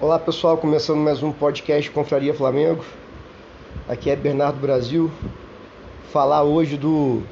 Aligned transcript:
Olá 0.00 0.16
pessoal, 0.16 0.56
começando 0.56 0.98
mais 0.98 1.24
um 1.24 1.32
podcast 1.32 1.90
Confraria 1.90 2.32
Flamengo. 2.32 2.84
Aqui 3.88 4.08
é 4.08 4.14
Bernardo 4.14 4.60
Brasil. 4.60 5.10
Falar 6.12 6.44
hoje 6.44 6.76
do 6.76 7.24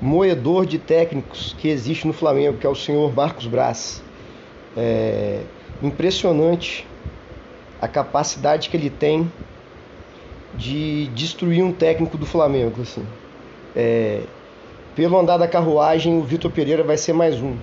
moedor 0.00 0.64
de 0.64 0.78
técnicos 0.78 1.56
que 1.58 1.66
existe 1.66 2.06
no 2.06 2.12
Flamengo, 2.12 2.56
que 2.56 2.64
é 2.64 2.70
o 2.70 2.74
senhor 2.76 3.12
Marcos 3.12 3.48
Braz. 3.48 4.00
É 4.76 5.40
impressionante 5.82 6.86
a 7.82 7.88
capacidade 7.88 8.68
que 8.68 8.76
ele 8.76 8.90
tem 8.90 9.28
de 10.54 11.08
destruir 11.16 11.64
um 11.64 11.72
técnico 11.72 12.16
do 12.16 12.26
Flamengo. 12.26 12.82
Assim. 12.82 13.04
É, 13.74 14.20
pelo 14.94 15.18
andar 15.18 15.36
da 15.36 15.48
carruagem, 15.48 16.16
o 16.16 16.22
Vitor 16.22 16.52
Pereira 16.52 16.84
vai 16.84 16.96
ser 16.96 17.12
mais 17.12 17.42
um. 17.42 17.56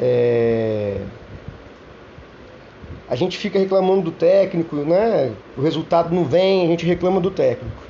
É, 0.00 1.02
a 3.08 3.14
gente 3.14 3.36
fica 3.36 3.58
reclamando 3.58 4.02
do 4.02 4.12
técnico, 4.12 4.76
né? 4.76 5.32
O 5.56 5.60
resultado 5.60 6.14
não 6.14 6.24
vem, 6.24 6.64
a 6.64 6.66
gente 6.66 6.86
reclama 6.86 7.20
do 7.20 7.30
técnico. 7.30 7.82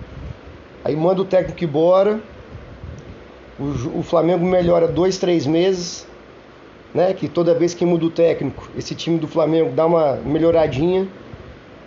Aí 0.84 0.96
manda 0.96 1.22
o 1.22 1.24
técnico 1.24 1.64
embora, 1.64 2.20
o, 3.58 3.98
o 4.00 4.02
Flamengo 4.02 4.44
melhora 4.44 4.88
dois, 4.88 5.16
três 5.18 5.46
meses, 5.46 6.06
né? 6.92 7.14
Que 7.14 7.28
toda 7.28 7.54
vez 7.54 7.74
que 7.74 7.84
muda 7.84 8.06
o 8.06 8.10
técnico, 8.10 8.68
esse 8.76 8.94
time 8.94 9.18
do 9.18 9.28
Flamengo 9.28 9.70
dá 9.70 9.86
uma 9.86 10.16
melhoradinha. 10.16 11.06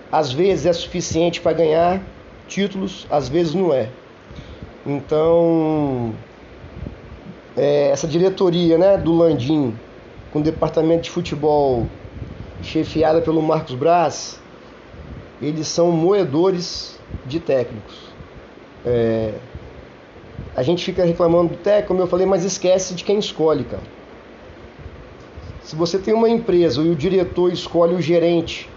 Às 0.09 0.32
vezes 0.32 0.66
é 0.66 0.73
suficiente 0.73 1.41
para 1.41 1.52
ganhar 1.52 2.02
títulos, 2.48 3.05
às 3.09 3.27
vezes 3.27 3.54
não 3.54 3.73
é. 3.73 3.90
Então, 4.85 6.13
é, 7.57 7.90
essa 7.90 8.07
diretoria 8.07 8.77
né, 8.77 8.98
do 8.98 9.13
Landim, 9.13 9.76
com 10.32 10.40
o 10.40 10.41
departamento 10.41 11.04
de 11.04 11.09
futebol 11.09 11.85
chefiada 12.67 13.21
pelo 13.21 13.41
Marcos 13.41 13.76
Braz, 13.76 14.39
eles 15.41 15.67
são 15.67 15.90
moedores 15.91 16.99
de 17.26 17.40
técnicos. 17.40 17.96
É, 18.85 19.34
a 20.55 20.62
gente 20.62 20.84
fica 20.84 21.05
reclamando 21.05 21.49
do 21.49 21.57
técnico, 21.57 21.87
como 21.87 22.01
eu 22.01 22.07
falei, 22.07 22.26
mas 22.26 22.43
esquece 22.43 22.93
de 22.93 23.04
quem 23.04 23.20
escolhe, 23.20 23.63
cara. 23.63 23.84
Se 25.63 25.76
você 25.76 25.98
tem 25.98 26.13
uma 26.13 26.29
empresa 26.29 26.82
e 26.82 26.90
o 26.90 26.96
diretor 26.96 27.51
escolhe 27.51 27.93
o 27.96 28.01
gerente 28.01 28.70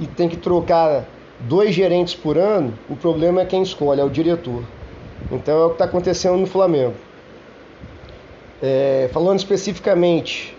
e 0.00 0.06
tem 0.06 0.28
que 0.28 0.36
trocar 0.36 1.04
dois 1.40 1.74
gerentes 1.74 2.14
por 2.14 2.36
ano, 2.36 2.72
o 2.88 2.96
problema 2.96 3.42
é 3.42 3.44
quem 3.44 3.62
escolhe, 3.62 4.00
é 4.00 4.04
o 4.04 4.10
diretor. 4.10 4.62
Então 5.30 5.62
é 5.62 5.64
o 5.64 5.68
que 5.68 5.74
está 5.74 5.84
acontecendo 5.84 6.36
no 6.36 6.46
Flamengo. 6.46 6.94
É, 8.62 9.10
falando 9.12 9.38
especificamente 9.38 10.55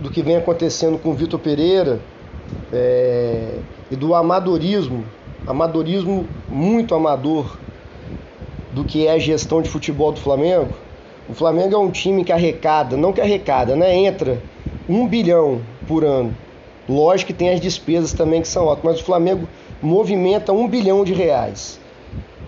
do 0.00 0.10
que 0.10 0.22
vem 0.22 0.36
acontecendo 0.36 0.98
com 0.98 1.14
Vitor 1.14 1.38
Pereira 1.38 2.00
é, 2.72 3.58
e 3.90 3.96
do 3.96 4.14
amadorismo, 4.14 5.04
amadorismo 5.46 6.26
muito 6.48 6.94
amador 6.94 7.56
do 8.72 8.84
que 8.84 9.06
é 9.06 9.12
a 9.12 9.18
gestão 9.18 9.60
de 9.60 9.68
futebol 9.68 10.12
do 10.12 10.20
Flamengo. 10.20 10.70
O 11.28 11.34
Flamengo 11.34 11.74
é 11.74 11.78
um 11.78 11.90
time 11.90 12.24
que 12.24 12.32
arrecada, 12.32 12.96
não 12.96 13.12
que 13.12 13.20
arrecada, 13.20 13.76
né? 13.76 13.94
Entra 13.94 14.42
um 14.88 15.06
bilhão 15.06 15.60
por 15.86 16.04
ano. 16.04 16.34
Lógico 16.88 17.28
que 17.28 17.38
tem 17.38 17.50
as 17.50 17.60
despesas 17.60 18.12
também 18.12 18.42
que 18.42 18.48
são 18.48 18.68
altas, 18.68 18.84
mas 18.84 19.00
o 19.00 19.04
Flamengo 19.04 19.48
movimenta 19.80 20.52
um 20.52 20.66
bilhão 20.66 21.04
de 21.04 21.12
reais. 21.12 21.78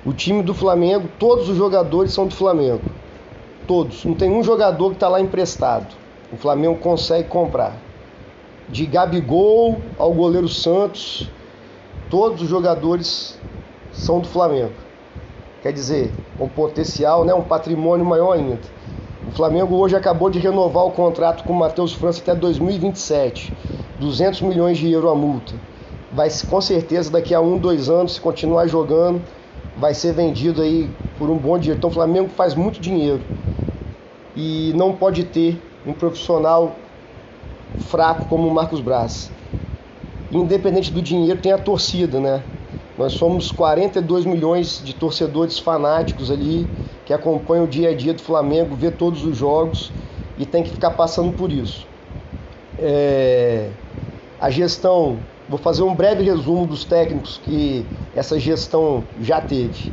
O 0.04 0.12
time 0.12 0.42
do 0.42 0.52
Flamengo, 0.52 1.08
todos 1.18 1.48
os 1.48 1.56
jogadores 1.56 2.12
são 2.12 2.26
do 2.26 2.34
Flamengo. 2.34 2.82
Todos. 3.68 4.04
Não 4.04 4.14
tem 4.14 4.30
um 4.30 4.42
jogador 4.42 4.88
que 4.88 4.96
está 4.96 5.08
lá 5.08 5.20
emprestado. 5.20 6.01
O 6.32 6.36
Flamengo 6.36 6.76
consegue 6.76 7.28
comprar. 7.28 7.76
De 8.68 8.86
Gabigol 8.86 9.76
ao 9.98 10.14
goleiro 10.14 10.48
Santos, 10.48 11.28
todos 12.08 12.40
os 12.40 12.48
jogadores 12.48 13.38
são 13.92 14.20
do 14.20 14.26
Flamengo. 14.26 14.72
Quer 15.62 15.72
dizer, 15.72 16.10
um 16.40 16.48
potencial, 16.48 17.24
né, 17.24 17.34
um 17.34 17.42
patrimônio 17.42 18.06
maior 18.06 18.32
ainda. 18.32 18.58
O 19.28 19.30
Flamengo 19.32 19.76
hoje 19.76 19.94
acabou 19.94 20.30
de 20.30 20.38
renovar 20.38 20.84
o 20.84 20.90
contrato 20.90 21.44
com 21.44 21.52
o 21.52 21.56
Matheus 21.56 21.92
França 21.92 22.22
até 22.22 22.34
2027. 22.34 23.52
200 24.00 24.40
milhões 24.40 24.78
de 24.78 24.90
euros 24.90 25.12
a 25.12 25.14
multa. 25.14 25.52
Vai 26.12 26.28
com 26.48 26.60
certeza 26.60 27.10
daqui 27.10 27.34
a 27.34 27.40
um, 27.40 27.58
dois 27.58 27.88
anos, 27.88 28.14
se 28.14 28.20
continuar 28.20 28.66
jogando, 28.66 29.22
vai 29.76 29.94
ser 29.94 30.12
vendido 30.12 30.62
aí 30.62 30.90
por 31.18 31.30
um 31.30 31.36
bom 31.36 31.58
dinheiro. 31.58 31.78
Então 31.78 31.90
o 31.90 31.92
Flamengo 31.92 32.30
faz 32.30 32.54
muito 32.54 32.80
dinheiro 32.80 33.22
e 34.34 34.72
não 34.74 34.92
pode 34.94 35.24
ter 35.24 35.60
um 35.86 35.92
profissional 35.92 36.74
fraco 37.88 38.26
como 38.26 38.48
o 38.48 38.54
Marcos 38.54 38.80
Braz. 38.80 39.30
Independente 40.30 40.92
do 40.92 41.02
dinheiro, 41.02 41.40
tem 41.40 41.52
a 41.52 41.58
torcida, 41.58 42.18
né? 42.20 42.42
Nós 42.96 43.12
somos 43.12 43.50
42 43.50 44.24
milhões 44.24 44.82
de 44.84 44.94
torcedores 44.94 45.58
fanáticos 45.58 46.30
ali 46.30 46.68
que 47.04 47.12
acompanham 47.12 47.64
o 47.64 47.68
dia 47.68 47.90
a 47.90 47.94
dia 47.94 48.14
do 48.14 48.22
Flamengo, 48.22 48.76
vê 48.76 48.90
todos 48.90 49.24
os 49.24 49.36
jogos 49.36 49.90
e 50.38 50.46
tem 50.46 50.62
que 50.62 50.70
ficar 50.70 50.90
passando 50.90 51.32
por 51.32 51.50
isso. 51.50 51.86
É... 52.78 53.70
A 54.40 54.50
gestão 54.50 55.18
Vou 55.48 55.58
fazer 55.58 55.82
um 55.82 55.94
breve 55.94 56.22
resumo 56.22 56.66
dos 56.66 56.84
técnicos 56.84 57.38
que 57.44 57.84
essa 58.14 58.38
gestão 58.38 59.04
já 59.20 59.40
teve. 59.40 59.92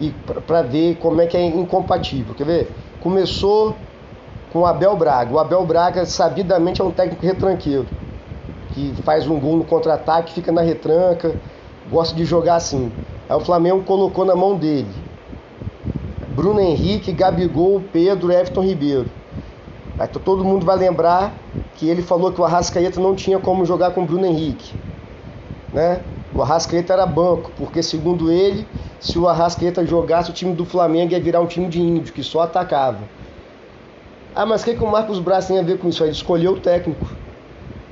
E 0.00 0.10
para 0.46 0.60
ver 0.60 0.96
como 0.96 1.20
é 1.20 1.26
que 1.26 1.36
é 1.36 1.46
incompatível. 1.46 2.34
Quer 2.34 2.44
ver? 2.44 2.70
Começou 3.00 3.74
com 4.52 4.60
o 4.60 4.66
Abel 4.66 4.94
Braga. 4.96 5.32
O 5.32 5.38
Abel 5.38 5.64
Braga, 5.64 6.04
sabidamente, 6.04 6.80
é 6.80 6.84
um 6.84 6.90
técnico 6.90 7.24
retranqueiro. 7.24 7.86
Que 8.72 8.94
faz 9.02 9.26
um 9.26 9.40
gol 9.40 9.56
no 9.56 9.64
contra-ataque, 9.64 10.32
fica 10.32 10.52
na 10.52 10.60
retranca, 10.60 11.34
gosta 11.90 12.14
de 12.14 12.24
jogar 12.24 12.56
assim. 12.56 12.92
Aí 13.28 13.36
o 13.36 13.40
Flamengo 13.40 13.82
colocou 13.82 14.24
na 14.24 14.36
mão 14.36 14.56
dele. 14.56 14.90
Bruno 16.34 16.60
Henrique, 16.60 17.12
Gabigol, 17.12 17.82
Pedro, 17.92 18.30
Everton 18.30 18.62
Ribeiro. 18.62 19.06
Aí 19.98 20.08
todo 20.08 20.44
mundo 20.44 20.64
vai 20.64 20.76
lembrar 20.76 21.32
que 21.76 21.88
ele 21.88 22.02
falou 22.02 22.32
que 22.32 22.40
o 22.40 22.44
Arrascaeta 22.44 23.00
não 23.00 23.14
tinha 23.14 23.38
como 23.38 23.64
jogar 23.64 23.90
com 23.92 24.02
o 24.02 24.06
Bruno 24.06 24.26
Henrique. 24.26 24.74
Né? 25.72 26.00
O 26.34 26.42
Arrascaeta 26.42 26.94
era 26.94 27.06
banco, 27.06 27.50
porque 27.58 27.82
segundo 27.82 28.30
ele, 28.30 28.66
se 28.98 29.18
o 29.18 29.28
Arrascaeta 29.28 29.84
jogasse 29.84 30.30
o 30.30 30.32
time 30.32 30.54
do 30.54 30.64
Flamengo 30.64 31.12
ia 31.12 31.20
virar 31.20 31.40
um 31.40 31.46
time 31.46 31.68
de 31.68 31.80
índio, 31.80 32.12
que 32.12 32.22
só 32.22 32.40
atacava. 32.40 33.00
Ah, 34.34 34.46
mas 34.46 34.62
o 34.62 34.64
que, 34.64 34.74
que 34.74 34.82
o 34.82 34.90
Marcos 34.90 35.18
Braz 35.18 35.46
tem 35.46 35.58
a 35.58 35.62
ver 35.62 35.78
com 35.78 35.88
isso? 35.88 36.02
Ele 36.02 36.12
escolheu 36.12 36.52
o 36.52 36.60
técnico. 36.60 37.06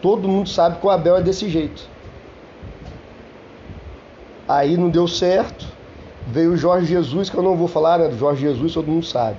Todo 0.01 0.27
mundo 0.27 0.49
sabe 0.49 0.81
que 0.81 0.87
o 0.87 0.91
Abel 0.91 1.17
é 1.17 1.23
desse 1.23 1.49
jeito. 1.49 1.83
Aí 4.49 4.77
não 4.77 4.89
deu 4.89 5.07
certo. 5.07 5.67
Veio 6.27 6.53
o 6.53 6.57
Jorge 6.57 6.87
Jesus, 6.87 7.29
que 7.29 7.37
eu 7.37 7.43
não 7.43 7.57
vou 7.57 7.69
falar, 7.69 7.99
né? 7.99 8.09
Do 8.09 8.17
Jorge 8.17 8.43
Jesus 8.43 8.73
todo 8.73 8.91
mundo 8.91 9.05
sabe. 9.05 9.37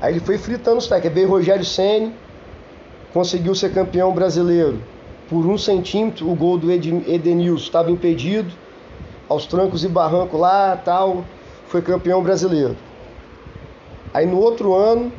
Aí 0.00 0.14
ele 0.14 0.20
foi 0.20 0.38
fritando 0.38 0.78
os 0.78 0.86
técnicos. 0.86 1.14
Veio 1.14 1.28
Rogério 1.28 1.64
Senni, 1.64 2.12
conseguiu 3.12 3.54
ser 3.54 3.72
campeão 3.72 4.12
brasileiro 4.12 4.80
por 5.28 5.46
um 5.46 5.58
centímetro. 5.58 6.30
O 6.30 6.34
gol 6.34 6.56
do 6.56 6.72
Edenilson 6.72 7.62
estava 7.62 7.90
impedido, 7.90 8.50
aos 9.28 9.46
trancos 9.46 9.84
e 9.84 9.88
barrancos 9.88 10.40
lá, 10.40 10.76
tal, 10.76 11.24
foi 11.66 11.82
campeão 11.82 12.22
brasileiro. 12.22 12.76
Aí 14.14 14.26
no 14.26 14.38
outro 14.38 14.72
ano, 14.74 15.10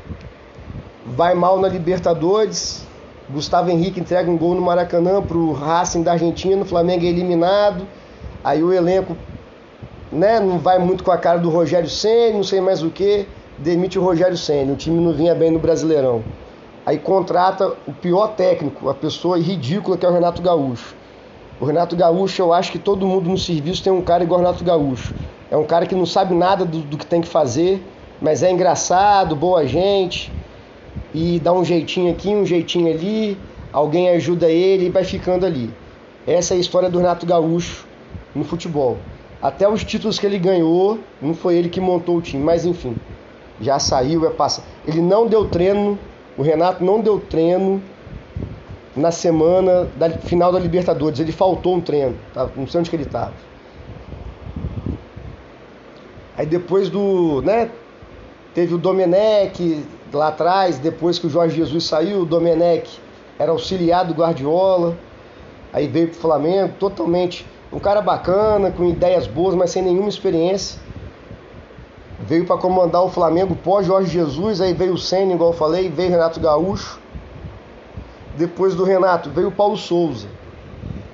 vai 1.05 1.35
mal 1.35 1.59
na 1.59 1.67
Libertadores. 1.67 2.87
Gustavo 3.29 3.69
Henrique 3.69 3.99
entrega 3.99 4.31
um 4.31 4.37
gol 4.37 4.55
no 4.55 4.61
Maracanã 4.61 5.21
para 5.21 5.37
o 5.37 5.51
Racing 5.51 6.01
da 6.01 6.13
Argentina, 6.13 6.61
o 6.61 6.65
Flamengo 6.65 7.03
é 7.03 7.09
eliminado. 7.09 7.85
Aí 8.41 8.63
o 8.63 8.71
elenco 8.71 9.17
né, 10.09 10.39
não 10.39 10.59
vai 10.59 10.79
muito 10.79 11.03
com 11.03 11.11
a 11.11 11.17
cara 11.17 11.39
do 11.39 11.49
Rogério 11.49 11.89
Senna, 11.89 12.37
não 12.37 12.43
sei 12.43 12.61
mais 12.61 12.81
o 12.81 12.89
que 12.89 13.27
demite 13.57 13.99
o 13.99 14.01
Rogério 14.01 14.37
Senna, 14.37 14.71
o 14.71 14.75
time 14.77 15.03
não 15.03 15.11
vinha 15.11 15.35
bem 15.35 15.51
no 15.51 15.59
Brasileirão. 15.59 16.23
Aí 16.85 16.97
contrata 16.97 17.73
o 17.85 17.91
pior 17.91 18.27
técnico, 18.29 18.87
a 18.89 18.93
pessoa 18.93 19.37
ridícula 19.37 19.97
que 19.97 20.05
é 20.05 20.09
o 20.09 20.13
Renato 20.13 20.41
Gaúcho. 20.41 20.95
O 21.59 21.65
Renato 21.65 21.97
Gaúcho, 21.97 22.41
eu 22.41 22.53
acho 22.53 22.71
que 22.71 22.79
todo 22.79 23.05
mundo 23.05 23.29
no 23.29 23.37
serviço 23.37 23.83
tem 23.83 23.91
um 23.91 24.01
cara 24.01 24.23
igual 24.23 24.39
o 24.39 24.43
Renato 24.43 24.63
Gaúcho. 24.63 25.13
É 25.51 25.57
um 25.57 25.65
cara 25.65 25.85
que 25.85 25.95
não 25.95 26.05
sabe 26.05 26.33
nada 26.33 26.63
do, 26.63 26.79
do 26.79 26.97
que 26.97 27.05
tem 27.05 27.21
que 27.21 27.27
fazer, 27.27 27.83
mas 28.25 28.41
é 28.41 28.51
engraçado, 28.51 29.35
boa 29.35 29.67
gente, 29.67 30.33
e 31.13 31.39
dá 31.39 31.53
um 31.53 31.63
jeitinho 31.63 32.11
aqui, 32.11 32.29
um 32.29 32.43
jeitinho 32.43 32.91
ali, 32.91 33.37
alguém 33.71 34.09
ajuda 34.09 34.49
ele 34.49 34.87
e 34.87 34.89
vai 34.89 35.03
ficando 35.03 35.45
ali. 35.45 35.71
Essa 36.25 36.55
é 36.55 36.57
a 36.57 36.59
história 36.59 36.89
do 36.89 36.97
Renato 36.97 37.23
Gaúcho 37.23 37.85
no 38.33 38.43
futebol. 38.43 38.97
Até 39.39 39.69
os 39.69 39.83
títulos 39.83 40.17
que 40.17 40.25
ele 40.25 40.39
ganhou, 40.39 40.97
não 41.21 41.35
foi 41.35 41.55
ele 41.55 41.69
que 41.69 41.79
montou 41.79 42.17
o 42.17 42.21
time, 42.21 42.43
mas 42.43 42.65
enfim 42.65 42.95
já 43.59 43.77
saiu, 43.79 44.25
é 44.25 44.29
passa. 44.29 44.63
Ele 44.87 45.01
não 45.01 45.27
deu 45.27 45.47
treino, 45.47 45.97
o 46.35 46.41
Renato 46.41 46.83
não 46.83 46.99
deu 46.99 47.19
treino 47.19 47.79
na 48.95 49.11
semana 49.11 49.87
da 49.95 50.09
final 50.09 50.51
da 50.51 50.59
Libertadores. 50.59 51.19
Ele 51.19 51.31
faltou 51.31 51.75
um 51.75 51.81
treino, 51.81 52.15
tá? 52.33 52.49
não 52.55 52.67
sei 52.67 52.79
onde 52.79 52.89
que 52.89 52.95
ele 52.95 53.03
estava. 53.03 53.33
Aí 56.37 56.45
depois 56.45 56.89
do, 56.89 57.41
né, 57.43 57.69
teve 58.55 58.73
o 58.73 58.77
Domenech, 58.77 59.85
lá 60.13 60.29
atrás, 60.29 60.79
depois 60.79 61.19
que 61.19 61.27
o 61.27 61.29
Jorge 61.29 61.57
Jesus 61.57 61.83
saiu, 61.83 62.21
o 62.21 62.25
Domenech 62.25 62.99
era 63.37 63.51
auxiliar 63.51 64.05
do 64.05 64.13
Guardiola, 64.13 64.97
aí 65.73 65.87
veio 65.87 66.07
pro 66.07 66.17
Flamengo, 66.17 66.73
totalmente 66.79 67.45
um 67.71 67.79
cara 67.79 68.01
bacana, 68.01 68.71
com 68.71 68.85
ideias 68.85 69.27
boas, 69.27 69.53
mas 69.53 69.71
sem 69.71 69.83
nenhuma 69.83 70.07
experiência. 70.07 70.79
Veio 72.17 72.45
para 72.45 72.57
comandar 72.57 73.03
o 73.03 73.09
Flamengo 73.09 73.57
pós 73.57 73.85
Jorge 73.85 74.09
Jesus, 74.09 74.61
aí 74.61 74.73
veio 74.73 74.93
o 74.93 74.97
Senna, 74.97 75.33
igual 75.33 75.51
eu 75.51 75.57
falei, 75.57 75.89
veio 75.89 76.11
Renato 76.11 76.39
Gaúcho. 76.39 76.97
Depois 78.37 78.73
do 78.73 78.85
Renato 78.85 79.29
veio 79.29 79.49
o 79.49 79.51
Paulo 79.51 79.75
Souza. 79.75 80.29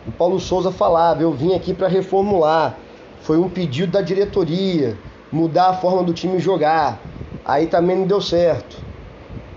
O 0.08 0.12
Paulo 0.12 0.40
Souza 0.40 0.72
falava: 0.72 1.22
Eu 1.22 1.32
vim 1.32 1.56
aqui 1.56 1.74
para 1.74 1.88
reformular. 1.88 2.78
Foi 3.22 3.38
um 3.38 3.50
pedido 3.50 3.92
da 3.92 4.02
diretoria, 4.02 4.98
mudar 5.32 5.70
a 5.70 5.74
forma 5.74 6.04
do 6.04 6.14
time 6.14 6.40
jogar. 6.40 7.00
Aí 7.44 7.68
também 7.68 7.98
não 7.98 8.06
deu 8.06 8.22
certo, 8.22 8.78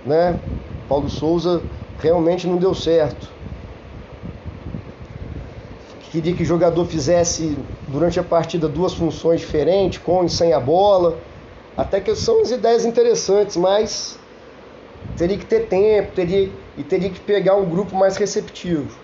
né? 0.04 0.38
Paulo 0.88 1.08
Souza 1.08 1.62
realmente 1.98 2.46
não 2.46 2.56
deu 2.56 2.74
certo. 2.74 3.32
Queria 6.10 6.34
que 6.34 6.42
o 6.42 6.46
jogador 6.46 6.84
fizesse 6.86 7.58
durante 7.88 8.20
a 8.20 8.22
partida 8.22 8.68
duas 8.68 8.94
funções 8.94 9.40
diferentes, 9.40 9.98
com 9.98 10.24
e 10.24 10.30
sem 10.30 10.52
a 10.52 10.60
bola. 10.60 11.18
Até 11.76 12.00
que 12.00 12.14
são 12.14 12.40
as 12.40 12.52
ideias 12.52 12.84
interessantes, 12.84 13.56
mas 13.56 14.16
teria 15.16 15.36
que 15.36 15.44
ter 15.44 15.66
tempo, 15.66 16.12
teria 16.12 16.52
e 16.76 16.82
teria 16.82 17.10
que 17.10 17.20
pegar 17.20 17.56
um 17.56 17.68
grupo 17.68 17.96
mais 17.96 18.16
receptivo. 18.16 18.96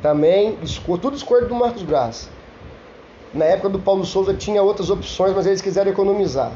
Também, 0.00 0.58
tudo 1.00 1.16
escolha 1.16 1.46
do 1.46 1.54
Marcos 1.54 1.82
Braz. 1.82 2.28
Na 3.32 3.44
época 3.46 3.68
do 3.68 3.78
Paulo 3.78 4.04
Souza 4.04 4.34
tinha 4.34 4.62
outras 4.62 4.90
opções, 4.90 5.34
mas 5.34 5.46
eles 5.46 5.60
quiseram 5.60 5.90
economizar. 5.90 6.52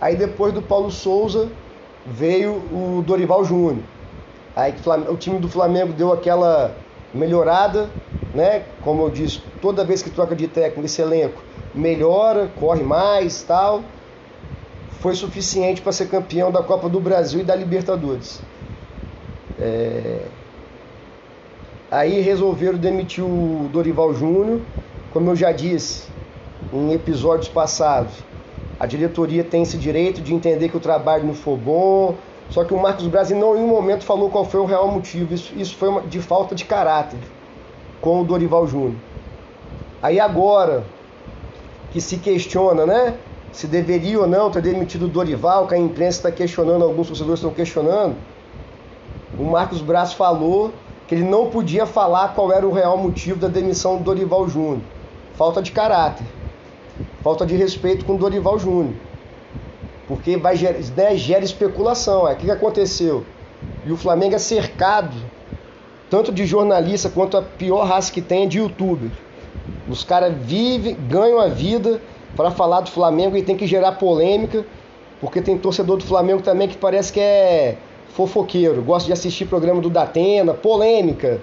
Aí 0.00 0.16
depois 0.16 0.52
do 0.52 0.62
Paulo 0.62 0.90
Souza 0.90 1.48
veio 2.04 2.54
o 2.70 3.02
Dorival 3.04 3.44
Júnior. 3.44 3.82
Aí 4.54 4.74
o 5.08 5.16
time 5.16 5.38
do 5.38 5.48
Flamengo 5.48 5.92
deu 5.92 6.12
aquela 6.12 6.74
melhorada, 7.12 7.90
né? 8.34 8.64
Como 8.82 9.02
eu 9.02 9.10
disse, 9.10 9.42
toda 9.60 9.84
vez 9.84 10.02
que 10.02 10.10
troca 10.10 10.34
de 10.34 10.48
técnico, 10.48 10.84
esse 10.84 11.02
elenco 11.02 11.42
melhora, 11.74 12.50
corre 12.58 12.82
mais, 12.82 13.42
tal. 13.42 13.82
Foi 15.00 15.14
suficiente 15.14 15.82
para 15.82 15.92
ser 15.92 16.08
campeão 16.08 16.50
da 16.50 16.62
Copa 16.62 16.88
do 16.88 17.00
Brasil 17.00 17.40
e 17.40 17.44
da 17.44 17.54
Libertadores. 17.54 18.40
É... 19.58 20.22
Aí 21.90 22.20
resolveram 22.20 22.78
demitir 22.78 23.22
o 23.22 23.68
Dorival 23.72 24.12
Júnior, 24.12 24.60
como 25.12 25.30
eu 25.30 25.36
já 25.36 25.52
disse 25.52 26.08
em 26.72 26.92
episódios 26.92 27.48
passados. 27.48 28.12
A 28.78 28.86
diretoria 28.86 29.42
tem 29.42 29.62
esse 29.62 29.76
direito 29.76 30.20
de 30.20 30.34
entender 30.34 30.68
que 30.68 30.76
o 30.76 30.80
trabalho 30.80 31.24
não 31.24 31.34
foi 31.34 31.56
bom, 31.56 32.14
só 32.50 32.62
que 32.64 32.74
o 32.74 32.80
Marcos 32.80 33.06
Braz 33.06 33.30
em 33.30 33.34
nenhum 33.34 33.66
momento 33.66 34.04
falou 34.04 34.30
qual 34.30 34.44
foi 34.44 34.60
o 34.60 34.64
real 34.64 34.88
motivo. 34.88 35.32
Isso, 35.32 35.52
isso 35.56 35.76
foi 35.76 35.88
uma, 35.88 36.02
de 36.02 36.20
falta 36.20 36.54
de 36.54 36.64
caráter 36.64 37.18
com 38.00 38.20
o 38.20 38.24
Dorival 38.24 38.66
Júnior. 38.66 38.94
Aí 40.02 40.20
agora 40.20 40.84
que 41.90 42.00
se 42.00 42.18
questiona, 42.18 42.84
né? 42.84 43.14
Se 43.50 43.66
deveria 43.66 44.20
ou 44.20 44.26
não 44.26 44.50
ter 44.50 44.60
demitido 44.60 45.06
o 45.06 45.08
Dorival, 45.08 45.66
que 45.66 45.74
a 45.74 45.78
imprensa 45.78 46.18
está 46.18 46.30
questionando, 46.30 46.84
alguns 46.84 47.08
torcedores 47.08 47.38
estão 47.38 47.52
questionando. 47.52 48.16
O 49.38 49.44
Marcos 49.44 49.80
Braz 49.80 50.12
falou 50.12 50.72
que 51.08 51.14
ele 51.14 51.24
não 51.24 51.48
podia 51.48 51.86
falar 51.86 52.34
qual 52.34 52.52
era 52.52 52.66
o 52.66 52.72
real 52.72 52.98
motivo 52.98 53.38
da 53.38 53.48
demissão 53.48 53.96
do 53.96 54.04
Dorival 54.04 54.46
Júnior. 54.48 54.80
Falta 55.34 55.62
de 55.62 55.72
caráter, 55.72 56.26
falta 57.26 57.44
de 57.44 57.56
respeito 57.56 58.04
com 58.04 58.14
o 58.14 58.18
Dorival 58.18 58.56
Júnior. 58.56 58.94
Porque 60.06 60.36
vai 60.36 60.56
né, 60.96 61.16
gera 61.16 61.44
especulação. 61.44 62.28
É 62.28 62.34
o 62.34 62.36
que 62.36 62.48
aconteceu? 62.48 63.26
E 63.84 63.90
o 63.90 63.96
Flamengo 63.96 64.36
é 64.36 64.38
cercado, 64.38 65.16
tanto 66.08 66.30
de 66.32 66.46
jornalista 66.46 67.10
quanto 67.10 67.36
a 67.36 67.42
pior 67.42 67.84
raça 67.84 68.12
que 68.12 68.22
tem 68.22 68.44
é 68.44 68.46
de 68.46 68.58
youtuber. 68.58 69.10
Os 69.88 70.04
caras 70.04 70.32
vivem, 70.40 70.94
ganham 70.94 71.40
a 71.40 71.48
vida 71.48 72.00
para 72.36 72.52
falar 72.52 72.82
do 72.82 72.92
Flamengo 72.92 73.36
e 73.36 73.42
tem 73.42 73.56
que 73.56 73.66
gerar 73.66 73.90
polêmica, 73.92 74.64
porque 75.20 75.42
tem 75.42 75.58
torcedor 75.58 75.96
do 75.96 76.04
Flamengo 76.04 76.42
também 76.42 76.68
que 76.68 76.76
parece 76.76 77.12
que 77.12 77.18
é 77.18 77.76
fofoqueiro, 78.10 78.82
gosta 78.82 79.06
de 79.06 79.12
assistir 79.12 79.46
programa 79.46 79.80
do 79.80 79.90
Datena, 79.90 80.54
polêmica. 80.54 81.40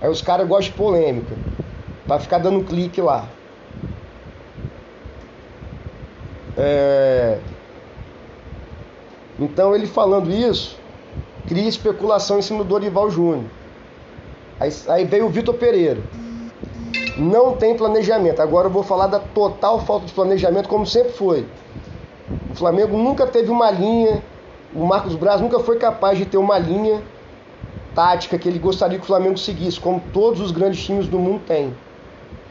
Aí 0.00 0.08
os 0.08 0.22
caras 0.22 0.48
gostam 0.48 0.72
de 0.72 0.78
polêmica, 0.78 1.36
para 2.06 2.18
ficar 2.18 2.38
dando 2.38 2.64
clique 2.64 3.02
lá. 3.02 3.28
É... 6.56 7.38
Então 9.38 9.74
ele 9.74 9.86
falando 9.86 10.30
isso, 10.30 10.78
cria 11.46 11.68
especulação 11.68 12.38
em 12.38 12.42
cima 12.42 12.64
do 12.64 12.68
Dorival 12.68 13.10
Júnior. 13.10 13.44
Aí, 14.58 14.72
aí 14.88 15.04
veio 15.04 15.26
o 15.26 15.28
Vitor 15.28 15.54
Pereira. 15.54 16.00
Não 17.18 17.54
tem 17.54 17.76
planejamento. 17.76 18.40
Agora 18.40 18.68
eu 18.68 18.70
vou 18.70 18.82
falar 18.82 19.06
da 19.06 19.18
total 19.18 19.80
falta 19.80 20.06
de 20.06 20.12
planejamento, 20.12 20.68
como 20.68 20.86
sempre 20.86 21.12
foi. 21.12 21.46
O 22.50 22.54
Flamengo 22.54 22.96
nunca 22.96 23.26
teve 23.26 23.50
uma 23.50 23.70
linha 23.70 24.22
o 24.76 24.84
Marcos 24.84 25.14
Braz 25.14 25.40
nunca 25.40 25.58
foi 25.60 25.78
capaz 25.78 26.18
de 26.18 26.26
ter 26.26 26.36
uma 26.36 26.58
linha 26.58 27.02
tática 27.94 28.38
que 28.38 28.46
ele 28.46 28.58
gostaria 28.58 28.98
que 28.98 29.04
o 29.04 29.06
Flamengo 29.06 29.38
seguisse, 29.38 29.80
como 29.80 30.02
todos 30.12 30.38
os 30.38 30.50
grandes 30.50 30.84
times 30.84 31.08
do 31.08 31.18
mundo 31.18 31.40
têm. 31.46 31.74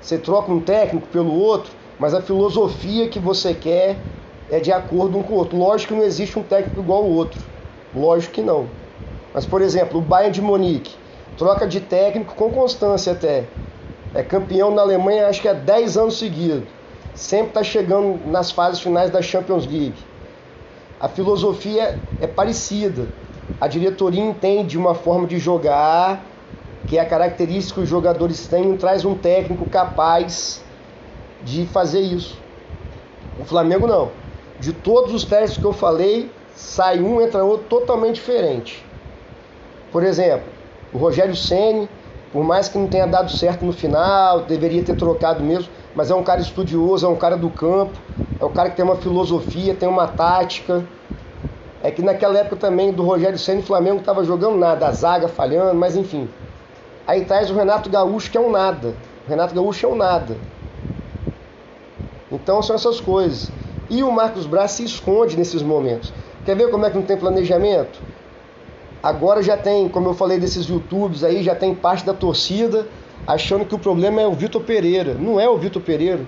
Você 0.02 0.18
troca 0.18 0.52
um 0.52 0.60
técnico 0.60 1.08
pelo 1.10 1.32
outro, 1.32 1.72
mas 2.00 2.14
a 2.14 2.22
filosofia 2.22 3.08
que 3.08 3.20
você 3.20 3.54
quer 3.54 3.98
é 4.50 4.60
de 4.60 4.72
acordo 4.72 5.18
um 5.18 5.24
com 5.24 5.34
o 5.34 5.38
outro. 5.38 5.58
Lógico 5.58 5.94
que 5.94 6.00
não 6.00 6.06
existe 6.06 6.38
um 6.38 6.44
técnico 6.44 6.80
igual 6.80 7.04
ao 7.04 7.10
outro. 7.10 7.42
Lógico 7.96 8.34
que 8.34 8.42
não. 8.42 8.68
Mas, 9.34 9.46
por 9.46 9.62
exemplo, 9.62 10.00
o 10.00 10.02
Bayern 10.02 10.34
de 10.34 10.42
Munique 10.42 10.96
troca 11.38 11.68
de 11.68 11.82
técnico 11.82 12.36
com 12.36 12.52
constância 12.52 13.14
até. 13.14 13.46
É 14.14 14.24
campeão 14.24 14.72
na 14.72 14.82
Alemanha 14.82 15.28
acho 15.28 15.42
que 15.42 15.48
há 15.48 15.54
10 15.54 15.98
anos 15.98 16.18
seguidos. 16.18 16.64
Sempre 17.14 17.48
está 17.48 17.64
chegando 17.64 18.20
nas 18.30 18.52
fases 18.52 18.80
finais 18.80 19.10
da 19.10 19.22
Champions 19.22 19.66
League 19.66 19.96
a 21.06 21.08
filosofia 21.08 22.00
é 22.20 22.26
parecida. 22.26 23.10
A 23.62 23.68
diretoria 23.68 24.24
entende 24.24 24.76
uma 24.76 24.96
forma 24.96 25.28
de 25.28 25.38
jogar 25.38 26.24
que 26.88 26.98
é 26.98 27.02
a 27.02 27.06
característica 27.06 27.76
que 27.76 27.84
os 27.84 27.90
jogadores 27.90 28.48
têm 28.48 28.74
e 28.74 28.78
traz 28.78 29.06
um 29.06 29.16
técnico 29.16 29.70
capaz 29.70 30.64
de 31.46 31.66
fazer 31.68 32.02
isso. 32.02 32.38
O 33.40 33.46
Flamengo 33.46 33.88
não. 33.88 34.10
De 34.60 34.74
todos 34.74 35.14
os 35.14 35.24
testes 35.24 35.58
que 35.58 35.66
eu 35.66 35.72
falei, 35.72 36.30
sai 36.56 37.00
um, 37.00 37.22
entra 37.22 37.44
outro 37.44 37.68
totalmente 37.68 38.16
diferente. 38.16 38.84
Por 39.92 40.04
exemplo, 40.04 40.48
o 40.92 40.98
Rogério 40.98 41.36
Ceni, 41.36 41.88
por 42.34 42.44
mais 42.44 42.68
que 42.68 42.78
não 42.78 42.88
tenha 42.88 43.06
dado 43.06 43.32
certo 43.32 43.64
no 43.64 43.72
final, 43.72 44.42
deveria 44.42 44.84
ter 44.84 44.96
trocado 44.96 45.44
mesmo, 45.44 45.70
mas 45.96 46.10
é 46.10 46.16
um 46.16 46.24
cara 46.24 46.42
estudioso, 46.42 47.06
é 47.06 47.10
um 47.10 47.16
cara 47.16 47.38
do 47.38 47.50
campo, 47.50 47.98
é 48.40 48.44
um 48.44 48.52
cara 48.52 48.70
que 48.70 48.76
tem 48.76 48.84
uma 48.84 48.96
filosofia, 48.96 49.76
tem 49.76 49.88
uma 49.88 50.08
tática. 50.08 50.84
É 51.84 51.92
que 51.92 52.02
naquela 52.02 52.40
época 52.40 52.56
também 52.56 52.92
do 52.92 53.04
Rogério 53.04 53.38
Senna, 53.38 53.60
o 53.60 53.64
Flamengo 53.64 54.00
estava 54.00 54.24
jogando 54.24 54.58
nada, 54.58 54.88
a 54.88 54.92
zaga 54.92 55.28
falhando, 55.28 55.76
mas 55.76 55.96
enfim. 55.96 56.28
Aí 57.06 57.24
traz 57.24 57.52
o 57.52 57.54
Renato 57.54 57.90
Gaúcho, 57.90 58.32
que 58.32 58.38
é 58.38 58.42
um 58.42 58.50
nada. 58.50 58.96
O 59.26 59.30
Renato 59.30 59.54
Gaúcho 59.54 59.86
é 59.86 59.90
um 59.90 59.96
nada. 59.96 60.36
Então 62.46 62.62
são 62.62 62.76
essas 62.76 63.02
coisas. 63.02 63.52
E 63.90 64.04
o 64.04 64.12
Marcos 64.12 64.46
Braz 64.46 64.74
se 64.74 64.84
esconde 64.84 65.36
nesses 65.36 65.64
momentos. 65.64 66.14
Quer 66.46 66.56
ver 66.56 66.70
como 66.70 66.86
é 66.86 66.92
que 66.92 66.96
não 66.96 67.04
tem 67.04 67.18
planejamento? 67.18 68.00
Agora 69.02 69.42
já 69.42 69.58
tem, 69.58 69.90
como 69.90 70.10
eu 70.10 70.14
falei 70.14 70.38
desses 70.38 70.68
YouTubes 70.68 71.24
aí, 71.24 71.42
já 71.42 71.56
tem 71.56 71.74
parte 71.74 72.06
da 72.06 72.14
torcida 72.14 72.88
achando 73.26 73.66
que 73.66 73.74
o 73.74 73.80
problema 73.80 74.22
é 74.22 74.28
o 74.28 74.34
Vitor 74.34 74.62
Pereira. 74.62 75.16
Não 75.16 75.40
é 75.40 75.50
o 75.50 75.58
Vitor 75.58 75.82
Pereira. 75.82 76.24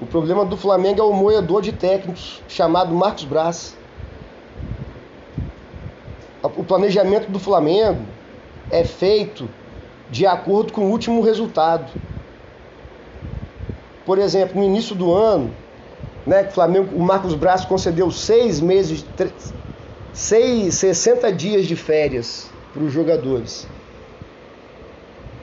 O 0.00 0.06
problema 0.06 0.44
do 0.44 0.56
Flamengo 0.56 1.00
é 1.00 1.04
o 1.04 1.12
moedor 1.12 1.62
de 1.62 1.72
técnicos 1.72 2.40
chamado 2.46 2.94
Marcos 2.94 3.24
Braz. 3.24 3.76
O 6.44 6.62
planejamento 6.62 7.28
do 7.28 7.40
Flamengo 7.40 8.02
é 8.70 8.84
feito 8.84 9.48
de 10.08 10.24
acordo 10.24 10.72
com 10.72 10.82
o 10.82 10.90
último 10.92 11.22
resultado. 11.22 11.90
Por 14.06 14.18
exemplo, 14.18 14.60
no 14.60 14.64
início 14.64 14.94
do 14.94 15.12
ano, 15.12 15.52
né, 16.24 16.46
o 16.48 16.52
Flamengo, 16.52 16.96
o 16.96 17.02
Marcos 17.02 17.34
Braz 17.34 17.64
concedeu 17.64 18.08
seis 18.12 18.60
meses, 18.60 19.04
seis, 20.12 20.76
60 20.76 21.32
dias 21.32 21.66
de 21.66 21.74
férias 21.74 22.48
para 22.72 22.84
os 22.84 22.92
jogadores. 22.92 23.68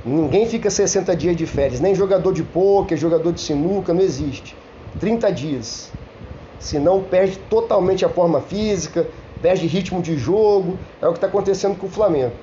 Ninguém 0.05 0.48
fica 0.48 0.70
60 0.70 1.13
dias 1.15 1.36
de 1.36 1.46
férias, 1.46 1.82
nem 1.82 1.93
jogador 1.93 2.34
de 2.34 2.43
pôquer, 2.43 2.98
jogador 2.98 3.34
de 3.34 3.41
sinuca, 3.41 3.93
não 3.93 4.01
existe. 4.01 4.55
30 5.00 5.32
dias. 5.32 5.91
Senão 6.58 7.03
perde 7.03 7.38
totalmente 7.50 8.05
a 8.05 8.10
forma 8.10 8.39
física, 8.39 9.05
perde 9.41 9.67
ritmo 9.67 10.01
de 10.01 10.17
jogo. 10.17 10.79
É 11.01 11.08
o 11.08 11.12
que 11.12 11.17
está 11.17 11.27
acontecendo 11.27 11.77
com 11.77 11.88
o 11.88 11.89
Flamengo. 11.89 12.34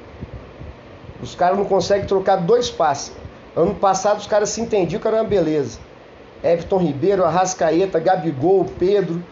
Os 1.22 1.34
caras 1.34 1.56
não 1.56 1.64
conseguem 1.64 2.06
trocar 2.06 2.36
dois 2.36 2.70
passes. 2.70 3.12
Ano 3.56 3.74
passado 3.74 4.18
os 4.18 4.26
caras 4.26 4.50
se 4.50 4.60
entendiam 4.60 5.00
que 5.00 5.08
era 5.08 5.16
uma 5.16 5.24
beleza. 5.24 5.89
Everton 6.42 6.78
Ribeiro, 6.78 7.24
Arrascaeta, 7.24 7.98
Gabigol, 8.00 8.64
Pedro. 8.78 9.22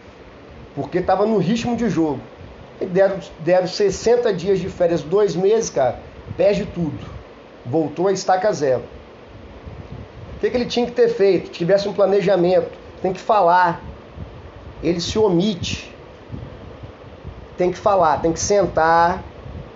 porque 0.75 0.99
estava 0.99 1.25
no 1.25 1.37
ritmo 1.37 1.75
de 1.75 1.89
jogo. 1.89 2.21
E 2.79 2.85
deram, 2.85 3.19
deram 3.39 3.67
60 3.67 4.31
dias 4.33 4.59
de 4.59 4.69
férias, 4.69 5.01
dois 5.01 5.35
meses, 5.35 5.69
cara, 5.69 5.99
perde 6.37 6.65
tudo. 6.65 6.97
Voltou 7.65 8.07
a 8.07 8.11
estaca 8.13 8.51
zero. 8.53 8.83
O 10.35 10.39
que, 10.39 10.49
que 10.49 10.55
ele 10.55 10.65
tinha 10.65 10.85
que 10.85 10.93
ter 10.93 11.09
feito? 11.09 11.51
Tivesse 11.51 11.89
um 11.89 11.93
planejamento, 11.93 12.71
tem 13.01 13.11
que 13.11 13.19
falar. 13.19 13.83
Ele 14.81 15.01
se 15.01 15.19
omite. 15.19 15.93
Tem 17.57 17.71
que 17.71 17.77
falar, 17.77 18.21
tem 18.21 18.31
que 18.31 18.39
sentar 18.39 19.21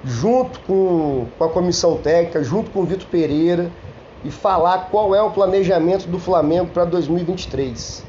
junto 0.06 0.60
com, 0.62 1.28
com 1.38 1.44
a 1.44 1.50
comissão 1.50 1.98
técnica, 1.98 2.42
junto 2.42 2.72
com 2.72 2.80
o 2.80 2.86
Vitor 2.86 3.08
Pereira 3.08 3.70
e 4.24 4.32
falar 4.32 4.90
qual 4.90 5.14
é 5.14 5.22
o 5.22 5.32
planejamento 5.32 6.08
do 6.08 6.18
Flamengo 6.18 6.68
para 6.74 6.86
2023. 6.86 8.06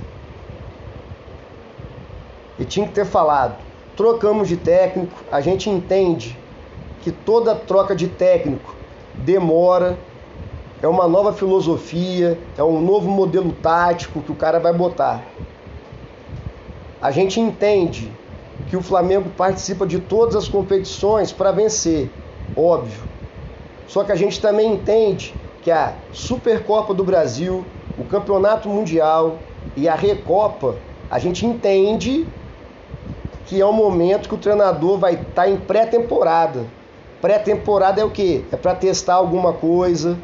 E 2.58 2.64
tinha 2.64 2.86
que 2.86 2.92
ter 2.92 3.04
falado. 3.04 3.56
Trocamos 3.96 4.48
de 4.48 4.56
técnico, 4.56 5.14
a 5.30 5.40
gente 5.40 5.68
entende 5.68 6.38
que 7.02 7.10
toda 7.10 7.54
troca 7.54 7.94
de 7.94 8.08
técnico 8.08 8.74
demora, 9.14 9.98
é 10.82 10.88
uma 10.88 11.08
nova 11.08 11.32
filosofia, 11.32 12.38
é 12.56 12.62
um 12.62 12.80
novo 12.80 13.10
modelo 13.10 13.52
tático 13.52 14.20
que 14.20 14.32
o 14.32 14.34
cara 14.34 14.58
vai 14.58 14.72
botar. 14.72 15.22
A 17.00 17.10
gente 17.10 17.40
entende 17.40 18.10
que 18.68 18.76
o 18.76 18.82
Flamengo 18.82 19.30
participa 19.36 19.86
de 19.86 19.98
todas 19.98 20.36
as 20.36 20.48
competições 20.48 21.32
para 21.32 21.52
vencer, 21.52 22.10
óbvio. 22.56 23.02
Só 23.86 24.04
que 24.04 24.12
a 24.12 24.16
gente 24.16 24.40
também 24.40 24.72
entende 24.72 25.34
que 25.64 25.70
a 25.70 25.94
Supercopa 26.12 26.92
do 26.92 27.02
Brasil, 27.02 27.64
o 27.98 28.04
Campeonato 28.04 28.68
Mundial 28.68 29.38
e 29.74 29.88
a 29.88 29.94
Recopa, 29.94 30.76
a 31.10 31.18
gente 31.18 31.46
entende 31.46 32.28
que 33.46 33.58
é 33.58 33.64
o 33.64 33.72
momento 33.72 34.28
que 34.28 34.34
o 34.34 34.38
treinador 34.38 34.98
vai 34.98 35.14
estar 35.14 35.44
tá 35.44 35.48
em 35.48 35.56
pré-temporada. 35.56 36.66
Pré-temporada 37.22 37.98
é 37.98 38.04
o 38.04 38.10
quê? 38.10 38.44
É 38.52 38.56
para 38.56 38.74
testar 38.74 39.14
alguma 39.14 39.54
coisa, 39.54 40.18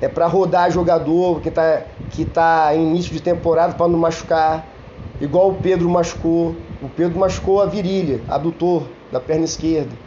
é 0.00 0.06
para 0.06 0.26
rodar 0.28 0.70
jogador 0.70 1.40
que 1.40 1.48
está 1.48 1.82
que 2.10 2.24
tá 2.24 2.70
em 2.72 2.90
início 2.90 3.12
de 3.12 3.20
temporada 3.20 3.74
para 3.74 3.88
não 3.88 3.98
machucar. 3.98 4.64
Igual 5.20 5.50
o 5.50 5.54
Pedro 5.54 5.88
machucou. 5.88 6.54
O 6.80 6.88
Pedro 6.88 7.18
machucou 7.18 7.60
a 7.60 7.66
virilha, 7.66 8.20
adutor 8.28 8.84
da 9.10 9.18
perna 9.18 9.44
esquerda 9.44 10.04